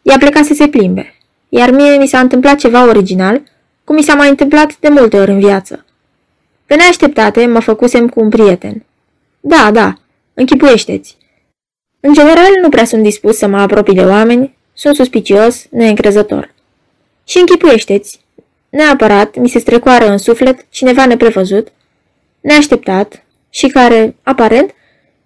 Ea 0.02 0.18
pleca 0.18 0.44
să 0.44 0.54
se 0.54 0.68
plimbe, 0.68 1.16
iar 1.50 1.72
mie 1.72 1.98
mi 1.98 2.08
s-a 2.08 2.20
întâmplat 2.20 2.56
ceva 2.58 2.86
original, 2.86 3.42
cum 3.84 3.96
mi 3.96 4.04
s-a 4.04 4.16
mai 4.16 4.30
întâmplat 4.30 4.78
de 4.80 4.90
multe 4.90 5.20
ori 5.20 5.32
în 5.32 5.40
viață. 5.40 5.86
Pe 6.66 6.76
neașteptate 6.76 7.46
mă 7.46 7.60
făcusem 7.60 8.10
cu 8.10 8.20
un 8.20 8.30
prieten. 8.30 8.86
Da, 9.40 9.72
da, 9.72 9.94
închipuiește-ți. 10.34 11.18
În 12.00 12.14
general, 12.14 12.50
nu 12.62 12.70
prea 12.70 12.86
sunt 12.86 13.04
dispus 13.04 13.38
să 13.38 13.48
mă 13.48 13.58
apropii 13.58 13.94
de 13.94 14.06
oameni, 14.06 14.58
sunt 14.74 14.96
suspicios, 14.96 15.66
neîncrezător. 15.70 16.54
Și 17.24 17.38
închipuiește-ți, 17.38 18.20
neapărat 18.76 19.38
mi 19.38 19.50
se 19.50 19.60
strecoară 19.60 20.10
în 20.10 20.18
suflet 20.18 20.66
cineva 20.70 21.06
neprevăzut, 21.06 21.68
neașteptat 22.42 23.24
și 23.50 23.68
care, 23.68 24.16
aparent, 24.24 24.74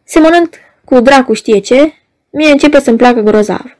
semănând 0.03 0.49
cu 0.85 0.99
dracu 0.99 1.33
știe 1.33 1.59
ce, 1.59 1.93
mie 2.29 2.51
începe 2.51 2.79
să-mi 2.79 2.97
placă 2.97 3.19
grozav. 3.19 3.77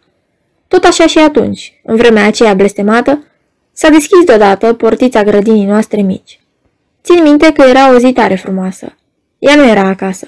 Tot 0.68 0.84
așa 0.84 1.08
și 1.08 1.20
atunci, 1.20 1.80
în 1.84 1.96
vremea 1.96 2.26
aceea 2.26 2.54
blestemată, 2.54 3.24
s-a 3.72 3.90
deschis 3.90 4.24
deodată 4.26 4.74
portița 4.74 5.24
grădinii 5.24 5.66
noastre 5.66 6.02
mici. 6.02 6.40
Țin 7.04 7.24
minte 7.24 7.52
că 7.52 7.62
era 7.62 7.94
o 7.94 7.98
zi 7.98 8.12
tare 8.12 8.36
frumoasă. 8.36 8.96
Ea 9.40 9.56
nu 9.56 9.68
era 9.68 9.88
acasă. 9.88 10.28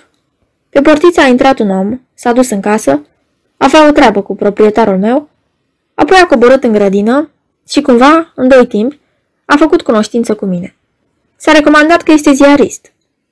Pe 0.70 0.82
portiță 0.82 1.22
a 1.22 1.28
intrat 1.28 1.60
un 1.60 1.70
om, 1.70 2.00
s-a 2.14 2.32
dus 2.32 2.50
în 2.50 2.60
casă, 2.60 3.06
avea 3.58 3.88
o 3.88 3.92
treabă 3.92 4.22
cu 4.22 4.36
proprietarul 4.36 4.98
meu, 4.98 5.30
apoi 5.94 6.18
a 6.18 6.26
coborât 6.26 6.64
în 6.64 6.72
grădină 6.72 7.30
și 7.68 7.82
cumva, 7.82 8.32
în 8.36 8.48
doi 8.48 8.68
timp, 8.68 9.00
a 9.52 9.58
făcut 9.58 9.82
cunoștință 9.82 10.36
cu 10.36 10.46
mine. 10.46 10.76
S-a 11.36 11.52
recomandat 11.52 12.02
că 12.02 12.12
este 12.12 12.32
ziarist. 12.32 12.92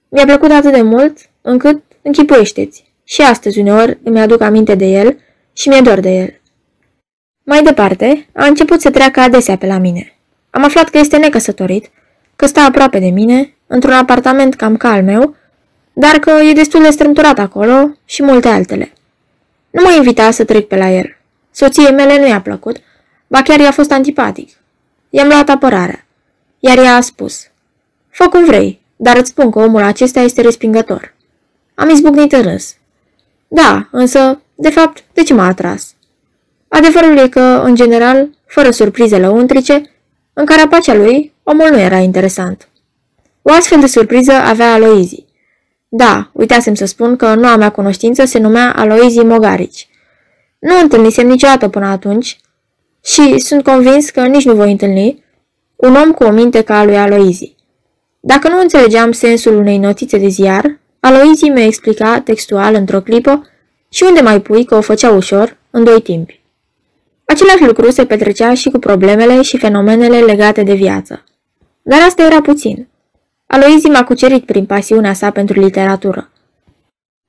Mi-a 0.10 0.26
plăcut 0.26 0.52
atât 0.52 0.74
de 0.74 0.82
mult, 0.82 1.18
încât 1.42 1.84
închipuiește-ți. 2.02 2.94
Și 3.04 3.22
astăzi 3.22 3.60
uneori 3.60 4.00
îmi 4.04 4.20
aduc 4.20 4.42
aminte 4.42 4.76
de 4.76 4.86
el 4.86 5.18
și 5.54 5.70
mi-e 5.70 5.82
dor 5.82 6.00
de 6.00 6.10
el. 6.10 6.40
Mai 7.44 7.64
departe, 7.64 8.28
a 8.34 8.46
început 8.46 8.82
să 8.82 8.90
treacă 8.90 9.20
adesea 9.20 9.58
pe 9.58 9.66
la 9.66 9.78
mine. 9.78 10.18
Am 10.50 10.64
aflat 10.64 10.90
că 10.90 10.98
este 10.98 11.18
necăsătorit, 11.18 11.90
că 12.36 12.46
stă 12.46 12.60
aproape 12.60 13.00
de 13.00 13.10
mine, 13.10 13.54
într-un 13.68 13.94
apartament 13.94 14.56
cam 14.56 14.78
ca 14.78 14.90
al 14.90 15.04
meu, 15.04 15.36
dar 15.94 16.16
că 16.16 16.30
e 16.30 16.54
destul 16.54 16.82
de 16.82 16.90
strâmturat 16.90 17.40
acolo 17.40 17.92
și 18.06 18.24
multe 18.24 18.48
altele. 18.48 18.94
Nu 19.70 19.82
mă 19.84 19.92
invita 19.92 20.32
să 20.32 20.44
trec 20.44 20.68
pe 20.68 20.78
la 20.78 20.90
el. 20.90 21.18
Soției 21.52 21.92
mele 21.92 22.20
nu 22.20 22.28
i-a 22.28 22.42
plăcut, 22.42 22.78
ba 23.28 23.42
chiar 23.42 23.60
i-a 23.60 23.72
fost 23.72 23.92
antipatic. 23.92 24.50
I-am 25.10 25.28
luat 25.28 25.50
apărarea, 25.50 26.04
iar 26.60 26.78
ea 26.78 26.96
a 26.96 27.02
spus, 27.02 27.48
Fă 28.10 28.28
cum 28.28 28.46
vrei, 28.46 28.82
dar 28.96 29.18
îți 29.18 29.30
spun 29.30 29.52
că 29.52 29.60
omul 29.60 29.82
acesta 29.82 30.20
este 30.20 30.42
respingător. 30.42 31.14
Am 31.76 31.90
izbucnit 31.90 32.32
în 32.32 32.42
râs. 32.42 32.76
Da, 33.48 33.88
însă, 33.92 34.42
de 34.56 34.70
fapt, 34.70 35.04
de 35.14 35.24
ce 35.24 35.34
m-a 35.34 35.46
atras? 35.46 35.94
Adevărul 36.68 37.18
e 37.18 37.28
că, 37.28 37.62
în 37.64 37.76
general, 37.76 38.30
fără 38.46 38.72
surprize 38.72 39.18
lăuntrice, 39.18 39.82
în 40.34 40.46
carapacea 40.46 40.94
lui, 40.94 41.34
omul 41.44 41.70
nu 41.70 41.80
era 41.80 41.98
interesant. 41.98 42.70
O 43.42 43.52
astfel 43.52 43.80
de 43.80 43.88
surpriză 43.88 44.32
avea 44.32 44.74
Aloizi. 44.74 45.26
Da, 45.88 46.30
uitasem 46.34 46.74
să 46.74 46.86
spun 46.86 47.16
că 47.16 47.34
noua 47.34 47.56
mea 47.56 47.72
cunoștință 47.72 48.26
se 48.26 48.40
numea 48.40 48.74
Aloizi 48.76 49.20
Mogarici. 49.20 49.88
Nu 50.60 50.80
întâlnisem 50.80 51.28
niciodată 51.28 51.70
până 51.70 51.86
atunci 51.86 52.40
și 53.04 53.40
sunt 53.40 53.64
convins 53.64 54.10
că 54.10 54.26
nici 54.26 54.46
nu 54.46 54.54
voi 54.54 54.72
întâlni 54.72 55.24
un 55.82 55.96
om 55.96 56.12
cu 56.12 56.24
o 56.24 56.32
minte 56.32 56.62
ca 56.62 56.80
a 56.80 56.84
lui 56.84 56.98
Aloizi. 56.98 57.56
Dacă 58.20 58.50
nu 58.50 58.60
înțelegeam 58.60 59.12
sensul 59.12 59.56
unei 59.56 59.78
notițe 59.78 60.18
de 60.18 60.28
ziar, 60.28 60.80
Aloizi 61.00 61.50
mi-a 61.50 61.66
explicat 61.66 62.24
textual 62.24 62.74
într-o 62.74 63.02
clipă 63.02 63.50
și 63.90 64.04
unde 64.08 64.22
mai 64.22 64.42
pui 64.42 64.66
că 64.66 64.76
o 64.76 64.82
făcea 64.82 65.10
ușor, 65.12 65.58
în 65.70 65.84
doi 65.84 66.02
timpi. 66.02 66.42
Același 67.26 67.64
lucru 67.64 67.92
se 67.92 68.06
petrecea 68.06 68.54
și 68.54 68.70
cu 68.70 68.80
problemele 68.80 69.42
și 69.42 69.58
fenomenele 69.58 70.20
legate 70.20 70.64
de 70.64 70.74
viață. 70.74 71.24
Dar 71.82 72.00
asta 72.02 72.24
era 72.24 72.42
puțin. 72.42 72.88
Aloizi 73.48 73.88
m-a 73.88 74.04
cucerit 74.04 74.46
prin 74.46 74.66
pasiunea 74.66 75.14
sa 75.14 75.32
pentru 75.32 75.60
literatură. 75.60 76.32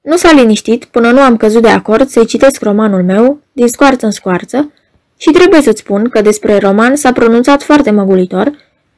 Nu 0.00 0.16
s-a 0.16 0.32
liniștit 0.32 0.84
până 0.84 1.10
nu 1.10 1.20
am 1.20 1.36
căzut 1.36 1.62
de 1.62 1.68
acord 1.68 2.08
să-i 2.08 2.26
citesc 2.26 2.62
romanul 2.62 3.04
meu, 3.04 3.40
din 3.52 3.68
scoarță 3.68 4.06
în 4.06 4.12
scoarță, 4.12 4.72
și 5.20 5.30
trebuie 5.30 5.62
să-ți 5.62 5.80
spun 5.80 6.08
că 6.08 6.20
despre 6.22 6.58
roman 6.58 6.96
s-a 6.96 7.12
pronunțat 7.12 7.62
foarte 7.62 7.90
măgulitor, 7.90 8.52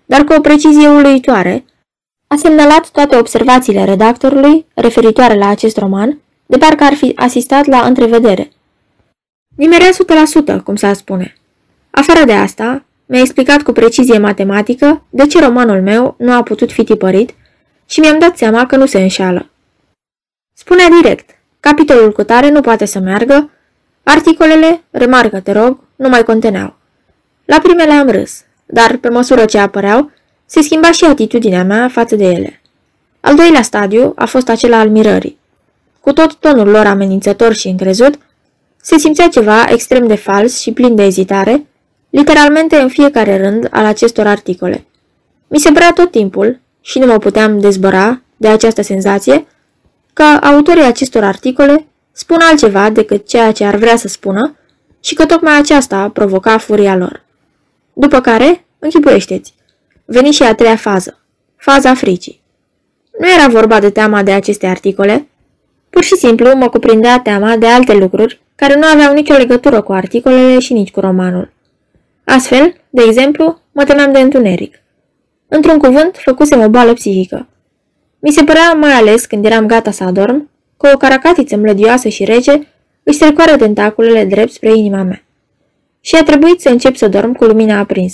dar 0.05 0.25
cu 0.25 0.33
o 0.33 0.41
precizie 0.41 0.89
uluitoare, 0.89 1.65
a 2.27 2.37
semnalat 2.37 2.91
toate 2.91 3.17
observațiile 3.17 3.85
redactorului 3.85 4.67
referitoare 4.75 5.35
la 5.35 5.49
acest 5.49 5.77
roman, 5.77 6.21
de 6.47 6.57
parcă 6.57 6.85
ar 6.85 6.95
fi 6.95 7.13
asistat 7.15 7.67
la 7.67 7.81
întrevedere. 7.81 8.51
Nimerea 9.57 9.89
100%, 10.59 10.63
cum 10.65 10.77
s-ar 10.77 10.95
spune. 10.95 11.35
Afară 11.91 12.25
de 12.25 12.33
asta, 12.33 12.85
mi-a 13.07 13.21
explicat 13.21 13.63
cu 13.63 13.73
precizie 13.73 14.19
matematică 14.19 15.05
de 15.11 15.27
ce 15.27 15.41
romanul 15.41 15.83
meu 15.83 16.15
nu 16.19 16.33
a 16.33 16.43
putut 16.43 16.73
fi 16.73 16.85
tipărit 16.85 17.35
și 17.87 18.01
mi-am 18.01 18.19
dat 18.19 18.37
seama 18.37 18.67
că 18.67 18.77
nu 18.77 18.87
se 18.87 19.01
înșală. 19.01 19.51
Spunea 20.55 20.89
direct, 20.89 21.31
capitolul 21.61 22.13
cu 22.13 22.23
tare 22.23 22.51
nu 22.51 22.61
poate 22.61 22.85
să 22.85 22.99
meargă, 22.99 23.51
articolele, 24.05 24.83
remarcă 24.91 25.41
te 25.41 25.53
rog, 25.53 25.79
nu 25.97 26.09
mai 26.09 26.25
conteneau. 26.25 26.77
La 27.45 27.59
primele 27.59 27.93
am 27.93 28.11
râs, 28.11 28.43
dar 28.67 28.97
pe 28.97 29.09
măsură 29.09 29.45
ce 29.45 29.59
apăreau, 29.59 30.11
se 30.47 30.63
schimba 30.63 30.91
și 30.91 31.05
atitudinea 31.05 31.65
mea 31.65 31.89
față 31.89 32.17
de 32.17 32.25
ele. 32.25 32.61
Al 33.21 33.35
doilea 33.35 33.63
stadiu 33.63 34.13
a 34.17 34.25
fost 34.25 34.49
acela 34.49 34.79
al 34.79 34.91
mirării. 34.91 35.39
Cu 36.01 36.13
tot 36.13 36.35
tonul 36.35 36.69
lor 36.69 36.87
amenințător 36.87 37.53
și 37.53 37.69
încrezut, 37.69 38.19
se 38.83 38.99
simțea 38.99 39.29
ceva 39.29 39.65
extrem 39.69 40.07
de 40.07 40.15
fals 40.15 40.61
și 40.61 40.73
plin 40.73 40.95
de 40.95 41.03
ezitare, 41.03 41.67
literalmente 42.11 42.77
în 42.77 42.89
fiecare 42.89 43.37
rând 43.37 43.69
al 43.71 43.85
acestor 43.85 44.27
articole. 44.27 44.87
Mi 45.49 45.59
se 45.59 45.73
părea 45.73 45.93
tot 45.93 46.11
timpul, 46.11 46.61
și 46.81 46.99
nu 46.99 47.07
mă 47.07 47.19
puteam 47.19 47.61
dezbăra 47.61 48.23
de 48.37 48.49
această 48.49 48.83
senzație, 48.83 49.47
că 50.13 50.23
autorii 50.23 50.83
acestor 50.83 51.25
articole 51.25 51.87
spun 52.13 52.39
altceva 52.41 52.91
decât 52.91 53.29
ceea 53.29 53.53
ce 53.53 53.65
ar 53.65 53.77
vrea 53.77 53.97
să 53.97 54.09
spună 54.09 54.57
și 55.01 55.15
că 55.15 55.27
tocmai 55.27 55.59
aceasta 55.59 56.09
provoca 56.09 56.59
furia 56.59 56.97
lor. 56.97 57.25
După 57.93 58.21
care, 58.21 58.65
închipuiește-ți, 58.79 59.55
veni 60.05 60.31
și 60.31 60.43
a 60.43 60.55
treia 60.55 60.77
fază, 60.77 61.19
faza 61.57 61.95
fricii. 61.95 62.43
Nu 63.19 63.31
era 63.31 63.49
vorba 63.49 63.81
de 63.81 63.91
teama 63.91 64.23
de 64.23 64.33
aceste 64.33 64.67
articole, 64.67 65.29
pur 65.91 66.03
și 66.03 66.17
simplu 66.17 66.55
mă 66.55 66.69
cuprindea 66.69 67.21
teama 67.21 67.57
de 67.57 67.67
alte 67.67 67.95
lucruri 67.95 68.41
care 68.55 68.75
nu 68.75 68.87
aveau 68.93 69.15
nicio 69.15 69.35
legătură 69.35 69.83
cu 69.83 69.93
articolele 69.93 70.59
și 70.59 70.73
nici 70.73 70.91
cu 70.91 71.01
romanul. 71.01 71.53
Astfel, 72.25 72.75
de 72.91 73.03
exemplu, 73.07 73.61
mă 73.73 73.85
temeam 73.85 74.13
de 74.13 74.19
întuneric. 74.19 74.83
Într-un 75.49 75.79
cuvânt, 75.79 76.17
făcusem 76.17 76.61
o 76.61 76.69
boală 76.69 76.93
psihică. 76.93 77.49
Mi 78.19 78.33
se 78.33 78.45
părea, 78.45 78.73
mai 78.73 78.93
ales 78.93 79.25
când 79.25 79.45
eram 79.45 79.67
gata 79.67 79.91
să 79.91 80.05
adorm, 80.05 80.51
că 80.83 80.91
o 80.95 80.97
caracatiță 80.97 81.57
mlădioasă 81.57 82.09
și 82.09 82.25
rece 82.25 82.67
își 83.03 83.17
strecoară 83.17 83.57
tentaculele 83.57 84.25
drept 84.25 84.53
spre 84.53 84.77
inima 84.77 85.03
mea. 85.03 85.25
Și 86.01 86.15
a 86.15 86.23
trebuit 86.23 86.61
să 86.61 86.69
încep 86.69 86.97
să 86.97 87.09
dorm 87.09 87.33
cu 87.33 87.45
lumina 87.45 87.79
aprinsă. 87.79 88.11